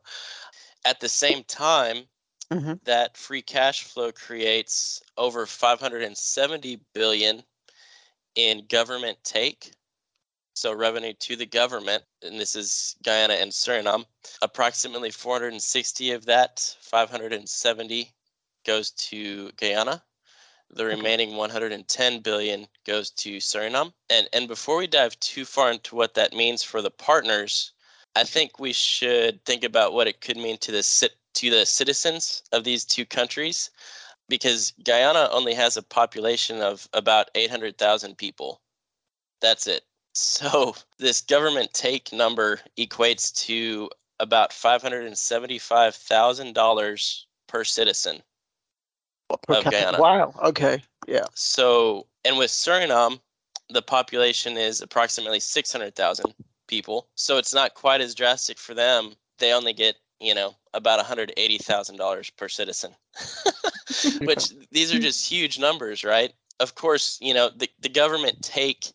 At 0.84 1.00
the 1.00 1.08
same 1.08 1.44
time, 1.44 2.04
mm-hmm. 2.50 2.74
that 2.84 3.16
free 3.16 3.42
cash 3.42 3.84
flow 3.84 4.12
creates 4.12 5.02
over 5.16 5.46
570 5.46 6.80
billion 6.94 7.42
in 8.36 8.66
government 8.68 9.18
take 9.24 9.72
so 10.60 10.72
revenue 10.74 11.14
to 11.20 11.36
the 11.36 11.46
government, 11.46 12.02
and 12.22 12.38
this 12.38 12.54
is 12.54 12.96
Guyana 13.02 13.34
and 13.34 13.50
Suriname. 13.50 14.04
Approximately 14.42 15.10
460 15.10 16.12
of 16.12 16.26
that, 16.26 16.76
570 16.82 18.12
goes 18.66 18.90
to 18.90 19.50
Guyana. 19.52 20.02
The 20.72 20.84
remaining 20.84 21.36
110 21.36 22.20
billion 22.20 22.68
goes 22.86 23.10
to 23.10 23.38
Suriname. 23.38 23.92
And 24.08 24.28
and 24.32 24.46
before 24.46 24.76
we 24.76 24.86
dive 24.86 25.18
too 25.20 25.44
far 25.44 25.70
into 25.72 25.96
what 25.96 26.14
that 26.14 26.32
means 26.32 26.62
for 26.62 26.80
the 26.80 26.90
partners, 26.90 27.72
I 28.14 28.24
think 28.24 28.58
we 28.58 28.72
should 28.72 29.44
think 29.44 29.64
about 29.64 29.92
what 29.92 30.06
it 30.06 30.20
could 30.20 30.36
mean 30.36 30.58
to 30.58 30.72
the 30.72 31.10
to 31.34 31.50
the 31.50 31.66
citizens 31.66 32.42
of 32.52 32.64
these 32.64 32.84
two 32.84 33.04
countries 33.04 33.70
because 34.28 34.72
Guyana 34.84 35.28
only 35.32 35.54
has 35.54 35.76
a 35.76 35.82
population 35.82 36.62
of 36.62 36.88
about 36.92 37.30
800,000 37.34 38.16
people. 38.16 38.60
That's 39.40 39.66
it. 39.66 39.84
So 40.12 40.74
this 40.98 41.20
government 41.20 41.72
take 41.72 42.12
number 42.12 42.60
equates 42.76 43.32
to 43.46 43.88
about 44.18 44.52
five 44.52 44.82
hundred 44.82 45.06
and 45.06 45.16
seventy-five 45.16 45.94
thousand 45.94 46.52
dollars 46.54 47.26
per 47.46 47.62
citizen 47.62 48.22
of 49.48 49.64
Guyana. 49.64 50.00
Wow. 50.00 50.34
Okay. 50.42 50.82
Yeah. 51.06 51.26
So, 51.34 52.06
and 52.24 52.38
with 52.38 52.50
Suriname, 52.50 53.20
the 53.70 53.82
population 53.82 54.56
is 54.56 54.80
approximately 54.80 55.40
six 55.40 55.72
hundred 55.72 55.94
thousand 55.94 56.34
people. 56.66 57.08
So 57.14 57.38
it's 57.38 57.54
not 57.54 57.74
quite 57.74 58.00
as 58.00 58.14
drastic 58.14 58.58
for 58.58 58.74
them. 58.74 59.12
They 59.38 59.52
only 59.52 59.72
get 59.72 59.96
you 60.20 60.34
know 60.34 60.54
about 60.74 60.98
one 60.98 61.06
hundred 61.06 61.32
eighty 61.36 61.58
thousand 61.58 61.96
dollars 61.96 62.30
per 62.30 62.48
citizen, 62.48 62.94
which 64.22 64.52
these 64.70 64.92
are 64.92 64.98
just 64.98 65.28
huge 65.28 65.58
numbers, 65.58 66.04
right? 66.04 66.32
Of 66.58 66.74
course, 66.74 67.18
you 67.20 67.34
know 67.34 67.50
the 67.54 67.68
the 67.80 67.88
government 67.88 68.42
take 68.42 68.92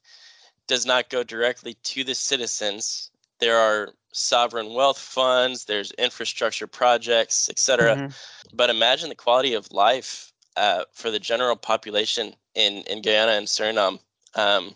does 0.67 0.85
not 0.85 1.09
go 1.09 1.23
directly 1.23 1.75
to 1.83 2.03
the 2.03 2.15
citizens. 2.15 3.11
There 3.39 3.57
are 3.57 3.89
sovereign 4.15 4.73
wealth 4.73 4.97
funds, 4.97 5.65
there's 5.65 5.91
infrastructure 5.91 6.67
projects, 6.67 7.49
etc. 7.49 7.95
Mm-hmm. 7.95 8.55
But 8.55 8.69
imagine 8.69 9.09
the 9.09 9.15
quality 9.15 9.53
of 9.53 9.71
life 9.71 10.31
uh, 10.55 10.85
for 10.93 11.11
the 11.11 11.19
general 11.19 11.57
population 11.57 12.33
in, 12.55 12.83
in 12.87 13.01
Guyana 13.01 13.33
and 13.33 13.47
Suriname. 13.47 13.99
Um, 14.35 14.75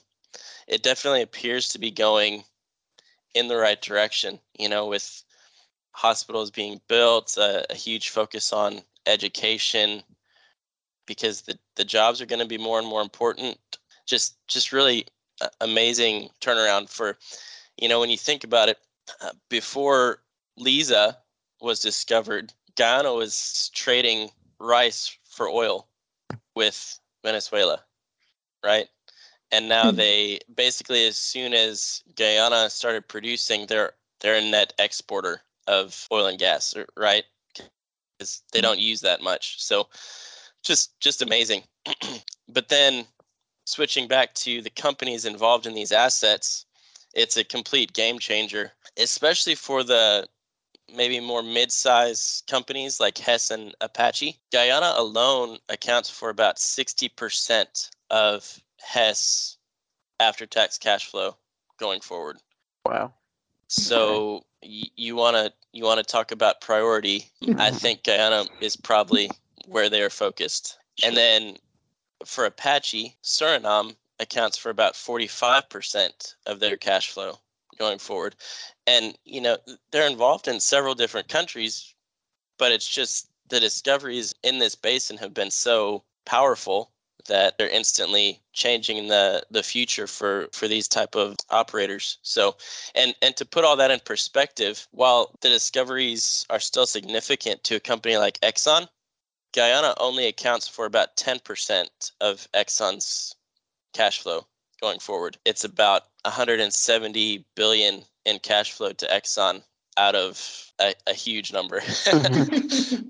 it 0.67 0.83
definitely 0.83 1.21
appears 1.21 1.69
to 1.69 1.79
be 1.79 1.89
going 1.89 2.43
in 3.33 3.47
the 3.47 3.55
right 3.55 3.81
direction, 3.81 4.39
you 4.57 4.67
know, 4.67 4.87
with 4.87 5.23
hospitals 5.91 6.51
being 6.51 6.81
built, 6.87 7.37
a, 7.37 7.65
a 7.71 7.75
huge 7.75 8.09
focus 8.09 8.51
on 8.51 8.81
education, 9.05 10.03
because 11.05 11.41
the, 11.41 11.57
the 11.75 11.85
jobs 11.85 12.21
are 12.21 12.25
going 12.25 12.41
to 12.41 12.47
be 12.47 12.57
more 12.57 12.77
and 12.77 12.87
more 12.87 13.01
important. 13.01 13.57
Just 14.05 14.35
just 14.47 14.73
really 14.73 15.05
amazing 15.61 16.29
turnaround 16.41 16.89
for, 16.89 17.17
you 17.77 17.87
know, 17.87 18.01
when 18.01 18.09
you 18.09 18.17
think 18.17 18.43
about 18.43 18.67
it, 18.67 18.77
uh, 19.21 19.31
before 19.49 20.21
Liza 20.57 21.17
was 21.61 21.79
discovered, 21.79 22.53
Guyana 22.75 23.13
was 23.13 23.71
trading 23.73 24.29
rice 24.59 25.17
for 25.29 25.49
oil 25.49 25.87
with 26.55 26.99
Venezuela, 27.23 27.81
right? 28.63 28.87
And 29.51 29.67
now 29.67 29.85
mm-hmm. 29.85 29.97
they 29.97 30.39
basically, 30.53 31.07
as 31.07 31.17
soon 31.17 31.53
as 31.53 32.03
Guyana 32.15 32.69
started 32.69 33.07
producing, 33.07 33.65
they're 33.65 33.93
they're 34.21 34.35
a 34.35 34.41
net 34.41 34.73
exporter 34.77 35.41
of 35.67 36.07
oil 36.11 36.27
and 36.27 36.37
gas, 36.37 36.73
right? 36.97 37.23
Because 38.17 38.43
they 38.51 38.59
hmm. 38.59 38.63
don't 38.63 38.79
use 38.79 39.01
that 39.01 39.21
much. 39.21 39.61
So, 39.63 39.87
just 40.63 40.99
just 40.99 41.21
amazing. 41.21 41.63
but 42.49 42.69
then 42.69 43.05
switching 43.65 44.07
back 44.07 44.33
to 44.33 44.61
the 44.61 44.69
companies 44.69 45.25
involved 45.25 45.65
in 45.65 45.73
these 45.73 45.91
assets, 45.91 46.65
it's 47.13 47.37
a 47.37 47.43
complete 47.43 47.93
game 47.93 48.19
changer, 48.19 48.71
especially 48.97 49.55
for 49.55 49.83
the 49.83 50.27
maybe 50.95 51.19
more 51.19 51.43
mid-sized 51.43 52.47
companies 52.47 52.99
like 52.99 53.17
Hess 53.17 53.51
and 53.51 53.73
Apache. 53.81 54.39
Guyana 54.51 54.93
alone 54.95 55.57
accounts 55.69 56.09
for 56.09 56.29
about 56.29 56.57
60% 56.57 57.89
of 58.09 58.59
Hess 58.79 59.57
after-tax 60.19 60.77
cash 60.77 61.05
flow 61.05 61.35
going 61.77 62.01
forward. 62.01 62.37
Wow. 62.85 63.13
So 63.67 64.43
y- 64.63 64.89
you 64.95 65.15
want 65.15 65.35
to 65.35 65.53
you 65.71 65.83
want 65.83 65.99
to 65.99 66.03
talk 66.03 66.31
about 66.31 66.61
priority? 66.61 67.25
Mm-hmm. 67.43 67.61
I 67.61 67.71
think 67.71 68.03
Guyana 68.03 68.45
is 68.61 68.75
probably 68.75 69.29
where 69.67 69.89
they 69.89 70.01
are 70.01 70.09
focused. 70.09 70.77
And 71.03 71.15
then 71.15 71.57
for 72.25 72.45
Apache, 72.45 73.15
Suriname 73.23 73.95
accounts 74.19 74.57
for 74.57 74.69
about 74.69 74.93
45% 74.93 76.35
of 76.45 76.59
their 76.59 76.77
cash 76.77 77.11
flow 77.11 77.39
going 77.77 77.99
forward. 77.99 78.35
And, 78.87 79.17
you 79.25 79.41
know, 79.41 79.57
they're 79.91 80.09
involved 80.09 80.47
in 80.47 80.59
several 80.59 80.95
different 80.95 81.29
countries, 81.29 81.93
but 82.57 82.71
it's 82.71 82.87
just 82.87 83.29
the 83.49 83.59
discoveries 83.59 84.33
in 84.43 84.59
this 84.59 84.75
basin 84.75 85.17
have 85.17 85.33
been 85.33 85.51
so 85.51 86.03
powerful 86.25 86.91
that 87.27 87.57
they're 87.57 87.69
instantly 87.69 88.41
changing 88.53 89.07
the 89.07 89.43
the 89.51 89.63
future 89.63 90.07
for 90.07 90.47
for 90.53 90.67
these 90.67 90.87
type 90.87 91.15
of 91.15 91.35
operators 91.49 92.17
so 92.21 92.55
and 92.95 93.13
and 93.21 93.35
to 93.35 93.45
put 93.45 93.65
all 93.65 93.75
that 93.75 93.91
in 93.91 93.99
perspective 93.99 94.87
while 94.91 95.35
the 95.41 95.49
discoveries 95.49 96.45
are 96.49 96.59
still 96.59 96.85
significant 96.85 97.63
to 97.63 97.75
a 97.75 97.79
company 97.79 98.17
like 98.17 98.39
exxon 98.39 98.87
guyana 99.53 99.93
only 99.97 100.27
accounts 100.27 100.67
for 100.67 100.85
about 100.85 101.15
10% 101.17 101.87
of 102.21 102.47
exxon's 102.53 103.35
cash 103.93 104.21
flow 104.21 104.45
going 104.81 104.99
forward 104.99 105.37
it's 105.45 105.63
about 105.63 106.03
170 106.23 107.45
billion 107.55 108.03
in 108.25 108.39
cash 108.39 108.71
flow 108.71 108.91
to 108.91 109.05
exxon 109.07 109.61
out 109.97 110.15
of 110.15 110.71
a, 110.79 110.93
a 111.07 111.13
huge 111.13 111.51
number 111.51 111.81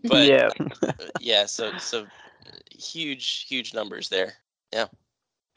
but 0.05 0.27
yeah. 0.27 0.49
Uh, 0.81 0.93
yeah 1.19 1.45
so 1.45 1.77
so 1.77 2.05
huge 2.71 3.45
huge 3.47 3.73
numbers 3.73 4.09
there 4.09 4.33
yeah 4.73 4.85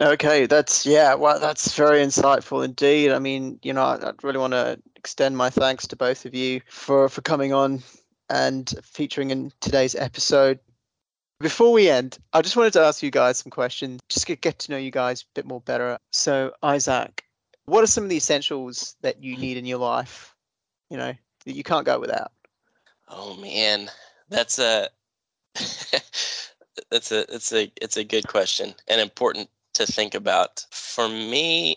Okay, 0.00 0.46
that's 0.46 0.84
yeah. 0.84 1.14
Well, 1.14 1.38
that's 1.38 1.76
very 1.76 2.00
insightful 2.00 2.64
indeed. 2.64 3.12
I 3.12 3.20
mean, 3.20 3.60
you 3.62 3.72
know, 3.72 3.82
I, 3.82 4.08
I'd 4.08 4.24
really 4.24 4.38
want 4.38 4.52
to 4.52 4.80
extend 4.96 5.36
my 5.36 5.48
thanks 5.48 5.86
to 5.88 5.96
both 5.96 6.24
of 6.24 6.34
you 6.34 6.60
for 6.68 7.08
for 7.08 7.20
coming 7.20 7.52
on 7.52 7.82
and 8.28 8.72
featuring 8.82 9.30
in 9.30 9.52
today's 9.60 9.94
episode. 9.94 10.58
Before 11.42 11.72
we 11.72 11.88
end, 11.88 12.18
I 12.32 12.40
just 12.40 12.56
wanted 12.56 12.72
to 12.74 12.80
ask 12.82 13.02
you 13.02 13.10
guys 13.10 13.38
some 13.38 13.50
questions, 13.50 14.00
just 14.08 14.28
to 14.28 14.36
get 14.36 14.60
to 14.60 14.70
know 14.70 14.78
you 14.78 14.92
guys 14.92 15.22
a 15.22 15.24
bit 15.34 15.44
more 15.44 15.60
better. 15.60 15.98
So, 16.12 16.52
Isaac, 16.62 17.24
what 17.64 17.82
are 17.82 17.88
some 17.88 18.04
of 18.04 18.10
the 18.10 18.16
essentials 18.16 18.96
that 19.02 19.22
you 19.22 19.36
need 19.36 19.56
in 19.56 19.66
your 19.66 19.78
life? 19.78 20.34
You 20.88 20.98
know, 20.98 21.12
that 21.44 21.56
you 21.56 21.64
can't 21.64 21.84
go 21.84 21.98
without. 21.98 22.30
oh 23.08 23.34
man 23.36 23.90
that's 24.28 24.58
a 24.58 24.88
that's 26.90 27.12
a 27.12 27.34
it's 27.34 27.52
a 27.52 27.70
it's 27.80 27.96
a 27.96 28.04
good 28.04 28.26
question 28.28 28.74
and 28.88 29.00
important 29.00 29.50
to 29.74 29.84
think 29.86 30.14
about 30.14 30.64
for 30.70 31.08
me 31.08 31.76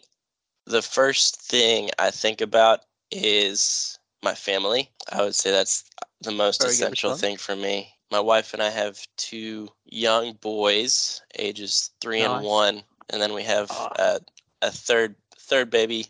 the 0.66 0.82
first 0.82 1.42
thing 1.42 1.90
i 2.00 2.12
think 2.12 2.42
about 2.42 2.82
is 3.12 4.00
my 4.24 4.34
family 4.34 4.90
i 5.12 5.22
would 5.22 5.36
say 5.36 5.52
that's 5.52 5.84
the 6.22 6.32
most 6.32 6.62
Very 6.62 6.72
essential 6.72 7.16
thing 7.16 7.38
for 7.38 7.56
me 7.56 7.95
my 8.12 8.20
wife 8.20 8.54
and 8.54 8.62
i 8.62 8.70
have 8.70 9.00
two 9.18 9.68
young 9.86 10.34
boys 10.34 11.22
ages 11.38 11.92
three 12.02 12.22
Nice. 12.22 12.30
and 12.30 12.46
one 12.46 12.84
and 13.10 13.22
then 13.22 13.34
we 13.34 13.44
have 13.44 13.70
uh, 13.98 14.20
a 14.62 14.72
third 14.72 15.16
third 15.38 15.70
baby 15.70 16.08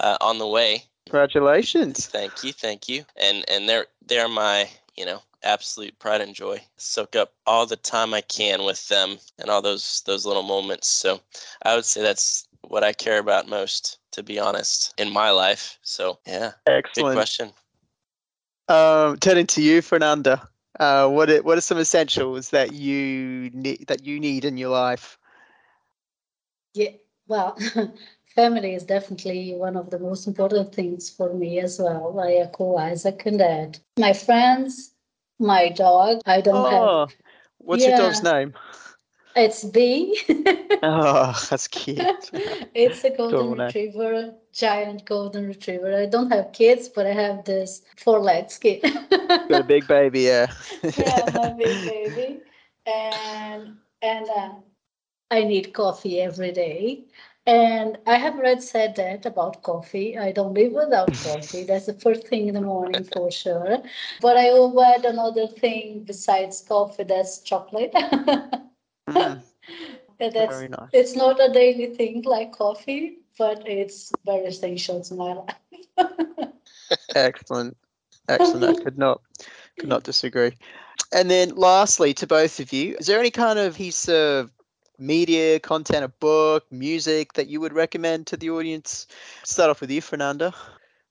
uh, 0.00 0.18
on 0.20 0.38
the 0.38 0.46
way 0.46 0.84
Congratulations. 1.06 2.06
Thank 2.06 2.42
you, 2.42 2.52
thank 2.52 2.88
you. 2.88 3.04
And 3.16 3.44
and 3.48 3.68
they're 3.68 3.86
they're 4.04 4.28
my, 4.28 4.68
you 4.96 5.06
know, 5.06 5.22
absolute 5.44 5.96
pride 6.00 6.20
and 6.20 6.34
joy. 6.34 6.60
Soak 6.76 7.14
up 7.14 7.32
all 7.46 7.64
the 7.64 7.76
time 7.76 8.12
I 8.12 8.22
can 8.22 8.64
with 8.64 8.88
them 8.88 9.18
and 9.38 9.48
all 9.48 9.62
those 9.62 10.02
those 10.04 10.26
little 10.26 10.42
moments. 10.42 10.88
So 10.88 11.20
I 11.62 11.76
would 11.76 11.84
say 11.84 12.02
that's 12.02 12.48
what 12.62 12.82
I 12.82 12.92
care 12.92 13.20
about 13.20 13.48
most, 13.48 13.98
to 14.12 14.24
be 14.24 14.40
honest, 14.40 14.94
in 14.98 15.12
my 15.12 15.30
life. 15.30 15.78
So 15.82 16.18
yeah, 16.26 16.52
good 16.66 16.74
Excellent. 16.78 17.14
question. 17.16 17.52
Um, 18.68 19.16
turning 19.18 19.46
to 19.48 19.62
you, 19.62 19.80
Fernanda. 19.80 20.48
Uh, 20.78 21.08
what 21.08 21.30
are, 21.30 21.42
what 21.42 21.56
are 21.56 21.62
some 21.62 21.78
essentials 21.78 22.50
that 22.50 22.72
you 22.72 23.50
need 23.52 23.86
that 23.88 24.04
you 24.04 24.20
need 24.20 24.44
in 24.44 24.56
your 24.56 24.70
life? 24.70 25.18
Yeah, 26.74 26.90
well, 27.26 27.58
family 28.34 28.74
is 28.74 28.84
definitely 28.84 29.54
one 29.54 29.76
of 29.76 29.90
the 29.90 29.98
most 29.98 30.26
important 30.26 30.74
things 30.74 31.08
for 31.08 31.32
me 31.32 31.60
as 31.60 31.78
well. 31.78 32.20
I 32.20 32.34
echo 32.34 32.76
Isaac 32.76 33.22
and 33.24 33.40
that. 33.40 33.80
My 33.98 34.12
friends, 34.12 34.92
my 35.38 35.70
dog. 35.70 36.20
I 36.26 36.42
don't 36.42 36.56
Oh, 36.56 37.06
what's 37.58 37.86
your 37.86 37.96
dog's 37.96 38.22
name? 38.22 38.54
It's 39.36 39.64
B. 39.64 40.18
Oh, 40.82 41.46
that's 41.50 41.68
cute. 41.68 42.30
it's 42.74 43.04
a 43.04 43.10
golden 43.10 43.56
name. 43.56 43.74
retriever, 43.74 44.34
giant 44.52 45.04
golden 45.06 45.46
retriever. 45.48 45.94
I 45.96 46.06
don't 46.06 46.30
have 46.32 46.52
kids, 46.52 46.88
but 46.88 47.06
I 47.06 47.12
have 47.12 47.44
this 47.44 47.82
four-legged 47.96 48.60
kid. 48.60 48.82
Got 49.48 49.60
a 49.60 49.64
big 49.64 49.86
baby, 49.86 50.22
yeah. 50.22 50.52
yeah, 50.96 51.30
my 51.34 51.50
big 51.52 51.84
baby. 51.84 52.42
And 52.86 53.78
and 54.02 54.28
uh, 54.30 54.54
I 55.30 55.44
need 55.44 55.72
coffee 55.74 56.20
every 56.20 56.52
day. 56.52 57.04
And 57.46 57.98
I 58.06 58.16
have 58.16 58.38
read 58.38 58.62
said 58.62 58.96
that 58.96 59.26
about 59.26 59.62
coffee. 59.62 60.18
I 60.18 60.32
don't 60.32 60.54
live 60.54 60.72
without 60.72 61.18
coffee. 61.20 61.64
That's 61.64 61.86
the 61.86 61.94
first 61.94 62.26
thing 62.28 62.48
in 62.48 62.54
the 62.54 62.60
morning 62.62 63.04
for 63.04 63.30
sure. 63.30 63.78
But 64.20 64.36
I 64.36 64.52
will 64.52 64.80
add 64.82 65.04
another 65.04 65.46
thing 65.46 66.04
besides 66.04 66.62
coffee. 66.62 67.04
That's 67.04 67.40
chocolate. 67.40 67.94
Mm, 69.08 69.42
that's 70.18 70.62
nice. 70.62 70.88
it's 70.92 71.16
not 71.16 71.40
a 71.40 71.52
daily 71.52 71.94
thing 71.94 72.22
like 72.22 72.52
coffee, 72.52 73.18
but 73.38 73.66
it's 73.66 74.12
very 74.24 74.46
essential 74.46 75.02
to 75.02 75.14
my 75.14 75.32
life. 75.34 75.56
Excellent. 77.14 77.76
Excellent. 78.28 78.64
I 78.64 78.82
could 78.82 78.98
not 78.98 79.20
could 79.78 79.88
not 79.88 80.04
disagree. 80.04 80.52
And 81.12 81.30
then 81.30 81.50
lastly, 81.54 82.14
to 82.14 82.26
both 82.26 82.58
of 82.60 82.72
you, 82.72 82.96
is 82.98 83.06
there 83.06 83.20
any 83.20 83.30
kind 83.30 83.58
of 83.58 83.76
piece 83.76 84.08
of 84.08 84.50
media, 84.98 85.60
content, 85.60 86.04
a 86.04 86.08
book, 86.08 86.64
music 86.72 87.34
that 87.34 87.46
you 87.48 87.60
would 87.60 87.72
recommend 87.72 88.26
to 88.28 88.36
the 88.36 88.50
audience? 88.50 89.06
Start 89.44 89.70
off 89.70 89.80
with 89.80 89.90
you, 89.90 90.00
Fernanda. 90.00 90.52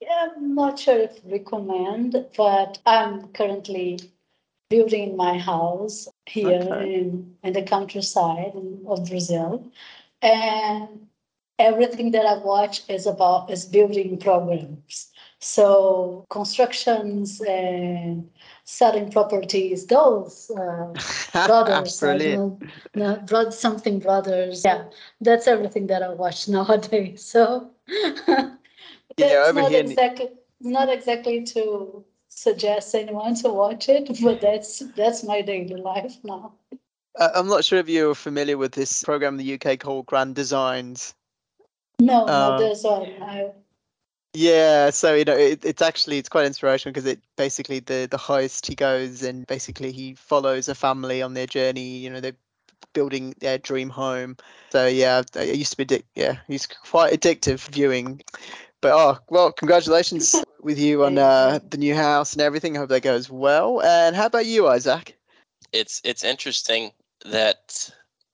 Yeah, 0.02 0.28
I'm 0.36 0.56
not 0.56 0.78
sure 0.80 0.98
if 0.98 1.20
recommend, 1.26 2.26
but 2.36 2.80
I'm 2.86 3.30
currently 3.30 4.00
building 4.76 5.12
in 5.12 5.18
my 5.18 5.38
house 5.38 6.08
here 6.26 6.60
Okay. 6.62 6.94
in, 6.94 7.36
in 7.44 7.54
the 7.54 7.64
countryside 7.64 8.54
of 8.88 9.08
Brazil. 9.10 9.72
And 10.22 11.08
everything 11.60 12.12
that 12.12 12.26
I 12.26 12.38
watch 12.38 12.82
is 12.90 13.06
about 13.06 13.50
is 13.52 13.66
building 13.66 14.18
programs. 14.20 15.12
So 15.40 16.26
constructions 16.30 17.42
and 17.42 18.30
selling 18.64 19.12
properties, 19.12 19.86
those 19.88 20.52
uh, 20.52 20.94
brothers, 21.46 22.00
Brilliant. 22.00 22.62
don't 22.96 22.96
know, 22.96 23.22
no, 23.28 23.50
something 23.52 24.00
brothers. 24.00 24.64
Yeah, 24.66 24.86
that's 25.22 25.48
everything 25.48 25.88
that 25.88 26.02
I 26.04 26.10
watch 26.10 26.48
nowadays. 26.58 27.24
So 27.24 27.70
Yeah, 29.18 29.46
over 29.48 29.62
not 29.62 29.72
here 29.72 29.82
exactly 29.86 30.30
not 30.62 30.90
exactly 30.90 31.44
to 31.44 32.04
suggest 32.36 32.94
anyone 32.94 33.34
to 33.36 33.50
watch 33.50 33.90
it, 33.90 34.10
but 34.22 34.42
that's 34.42 34.80
that's 34.96 35.24
my 35.24 35.42
daily 35.42 35.76
life 35.76 36.18
now. 36.24 36.54
Uh, 37.18 37.30
I'm 37.34 37.48
not 37.48 37.64
sure 37.64 37.80
if 37.80 37.90
you're 37.90 38.14
familiar 38.14 38.58
with 38.58 38.74
this 38.74 39.04
program 39.04 39.40
in 39.40 39.46
the 39.46 39.54
UK 39.54 39.80
called 39.80 40.06
Grand 40.06 40.36
Designs. 40.36 41.16
No, 42.00 42.28
Um, 42.28 42.28
not 42.28 42.58
this 42.60 42.84
one. 42.84 43.10
I, 43.24 43.52
Yeah, 44.34 44.90
so 44.90 45.16
you 45.16 45.24
know, 45.24 45.38
it, 45.38 45.64
it's 45.64 45.82
actually 45.82 46.18
it's 46.18 46.30
quite 46.30 46.46
inspirational 46.46 46.94
because 46.94 47.06
it 47.10 47.20
basically 47.38 47.80
the 47.80 48.08
the 48.12 48.18
host 48.18 48.68
he 48.68 48.76
goes 48.76 49.24
and 49.24 49.48
basically 49.48 49.94
he 49.94 50.14
follows 50.16 50.68
a 50.68 50.76
family 50.76 51.22
on 51.22 51.34
their 51.34 51.48
journey. 51.48 51.98
You 52.00 52.10
know, 52.10 52.20
they're 52.20 52.36
building 52.92 53.34
their 53.40 53.58
dream 53.58 53.90
home. 53.90 54.36
So 54.72 54.88
yeah, 54.88 55.24
it 55.36 55.56
used 55.56 55.72
to 55.72 55.78
be 55.78 55.86
addic- 55.86 56.12
yeah, 56.16 56.38
it's 56.50 56.68
quite 56.68 57.14
addictive 57.18 57.60
viewing. 57.70 58.22
But 58.82 58.92
oh 58.94 59.18
well, 59.30 59.54
congratulations 59.54 60.36
with 60.66 60.80
you 60.80 61.06
on 61.06 61.18
uh, 61.18 61.60
the 61.70 61.78
new 61.78 61.96
house 61.96 62.34
and 62.34 62.42
everything. 62.42 62.76
I 62.76 62.82
hope 62.82 62.90
that 62.90 63.02
goes 63.04 63.30
well. 63.30 63.82
And 63.82 64.16
how 64.16 64.28
about 64.28 64.46
you, 64.48 64.68
Isaac? 64.68 65.18
It's 65.74 66.02
it's 66.04 66.24
interesting 66.24 66.94
that 67.26 67.90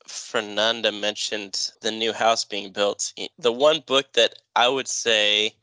Fernanda 0.07 0.91
mentioned 0.91 1.71
the 1.81 1.91
new 1.91 2.13
house 2.13 2.45
being 2.45 2.71
built. 2.71 3.13
The 3.37 3.51
one 3.51 3.81
book 3.81 4.13
that 4.13 4.35
I 4.55 4.67
would 4.69 4.87
say 4.87 5.55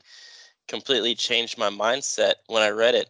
completely 0.67 1.15
changed 1.15 1.57
my 1.57 1.69
mindset 1.69 2.35
when 2.47 2.63
I 2.63 2.69
read 2.69 2.95
it 2.95 3.09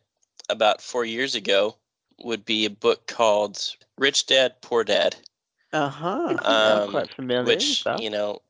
about 0.50 0.82
four 0.82 1.06
years 1.06 1.36
ago 1.36 1.78
would 2.20 2.46
be 2.46 2.66
a 2.66 2.70
book 2.70 3.08
called 3.08 3.76
Rich 3.98 4.28
Dad 4.28 4.62
Poor 4.62 4.84
Dad 4.84 5.16
Uh 5.74 5.90
huh. 5.90 6.38
Um, 6.44 6.92
quite 6.92 7.14
familiar. 7.14 7.46
which 7.46 7.86
with 7.86 8.02
you 8.02 8.10
know 8.10 8.42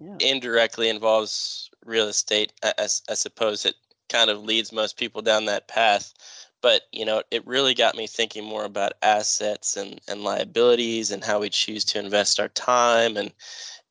yeah. 0.00 0.16
indirectly 0.20 0.88
involves 0.88 1.70
real 1.84 2.08
estate. 2.08 2.52
I, 2.62 2.74
I 2.78 2.82
s- 2.82 3.02
I 3.08 3.14
suppose 3.14 3.64
it 3.66 3.74
kind 4.10 4.28
of 4.28 4.42
leads 4.42 4.72
most 4.72 4.98
people 4.98 5.22
down 5.22 5.46
that 5.46 5.68
path. 5.68 6.12
But 6.60 6.82
you 6.92 7.06
know, 7.06 7.22
it 7.30 7.46
really 7.46 7.72
got 7.72 7.96
me 7.96 8.06
thinking 8.06 8.44
more 8.44 8.64
about 8.64 8.92
assets 9.00 9.76
and, 9.76 9.98
and 10.08 10.22
liabilities 10.22 11.10
and 11.10 11.24
how 11.24 11.40
we 11.40 11.48
choose 11.48 11.84
to 11.86 11.98
invest 11.98 12.38
our 12.38 12.48
time 12.48 13.16
and 13.16 13.32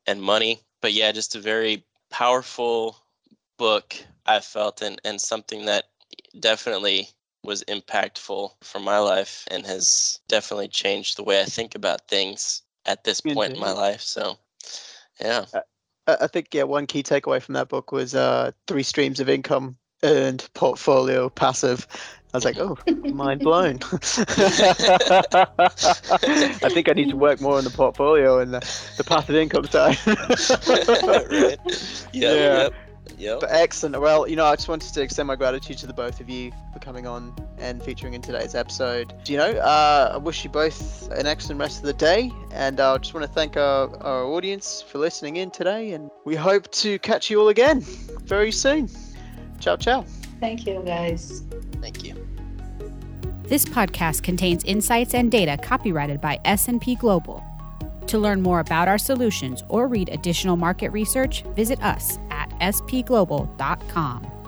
and 0.05 0.21
money. 0.21 0.62
But 0.82 0.93
yeah, 0.93 1.12
just 1.12 1.36
a 1.36 1.41
very 1.41 1.84
powerful 2.12 2.97
book 3.58 3.95
I 4.25 4.39
felt 4.39 4.82
and, 4.82 5.01
and 5.03 5.19
something 5.19 5.65
that 5.65 5.86
definitely 6.39 7.10
was 7.43 7.63
impactful 7.63 8.51
for 8.62 8.79
my 8.79 8.99
life 8.99 9.47
and 9.49 9.65
has 9.65 10.19
definitely 10.27 10.67
changed 10.67 11.17
the 11.17 11.23
way 11.23 11.41
I 11.41 11.45
think 11.45 11.73
about 11.73 12.08
things 12.08 12.62
at 12.86 13.03
this 13.03 13.21
point 13.21 13.53
in 13.53 13.60
my 13.60 13.71
life. 13.71 14.01
So 14.01 14.38
yeah. 15.19 15.45
I 15.53 15.62
I 16.21 16.27
think 16.27 16.53
yeah, 16.53 16.63
one 16.63 16.88
key 16.88 17.03
takeaway 17.03 17.41
from 17.41 17.53
that 17.53 17.69
book 17.69 17.91
was 17.91 18.15
uh, 18.15 18.51
three 18.67 18.84
streams 18.84 19.19
of 19.19 19.29
income: 19.29 19.77
earned, 20.03 20.47
portfolio, 20.53 21.29
passive. 21.29 21.88
I 22.33 22.38
was 22.38 22.45
like, 22.45 22.59
oh, 22.59 22.77
mind 23.12 23.41
blown. 23.41 23.79
I 23.91 23.97
think 26.69 26.88
I 26.88 26.93
need 26.93 27.09
to 27.09 27.17
work 27.17 27.41
more 27.41 27.57
on 27.57 27.63
the 27.63 27.71
portfolio 27.73 28.39
and 28.39 28.53
the, 28.53 28.59
the 28.97 29.03
passive 29.03 29.35
income 29.35 29.65
side. 29.65 29.97
right. 30.05 31.57
Yep, 32.13 32.13
Yeah. 32.13 32.62
Yep. 32.63 32.73
Yep. 33.17 33.39
But 33.41 33.51
excellent. 33.51 33.99
Well, 33.99 34.27
you 34.27 34.35
know, 34.35 34.45
I 34.45 34.55
just 34.55 34.69
wanted 34.69 34.93
to 34.93 35.01
extend 35.01 35.27
my 35.27 35.35
gratitude 35.35 35.77
to 35.79 35.88
the 35.88 35.93
both 35.93 36.21
of 36.21 36.29
you 36.29 36.51
for 36.71 36.79
coming 36.79 37.05
on 37.05 37.35
and 37.57 37.83
featuring 37.83 38.13
in 38.13 38.21
today's 38.21 38.55
episode. 38.55 39.13
You 39.27 39.38
know, 39.38 39.51
uh, 39.57 40.12
I 40.13 40.17
wish 40.17 40.43
you 40.43 40.49
both 40.49 41.12
an 41.12 41.27
excellent 41.27 41.59
rest 41.59 41.79
of 41.79 41.85
the 41.85 41.93
day, 41.93 42.31
and 42.51 42.79
I 42.79 42.97
just 42.97 43.13
want 43.13 43.25
to 43.25 43.31
thank 43.31 43.57
our, 43.57 43.95
our 44.03 44.23
audience 44.23 44.81
for 44.81 44.99
listening 44.99 45.35
in 45.35 45.51
today, 45.51 45.91
and 45.91 46.09
we 46.25 46.35
hope 46.35 46.71
to 46.71 46.97
catch 46.99 47.29
you 47.29 47.41
all 47.41 47.49
again 47.49 47.81
very 47.81 48.51
soon. 48.51 48.88
Ciao, 49.60 49.76
ciao. 49.76 50.06
Thank 50.39 50.65
you, 50.65 50.82
guys. 50.86 51.43
Thank 51.82 52.04
you. 52.04 52.15
This 53.43 53.65
podcast 53.65 54.24
contains 54.24 54.63
insights 54.63 55.13
and 55.13 55.32
data 55.32 55.58
copyrighted 55.58 56.22
by 56.22 56.39
S&P 56.45 56.95
Global. 56.95 57.43
To 58.08 58.17
learn 58.17 58.41
more 58.41 58.60
about 58.60 58.88
our 58.88 58.98
solutions 58.98 59.63
or 59.69 59.88
read 59.88 60.10
additional 60.10 60.56
market 60.56 60.89
research, 60.89 61.43
visit 61.56 61.82
us 61.84 62.17
at 62.32 62.50
spglobal.com. 62.60 64.38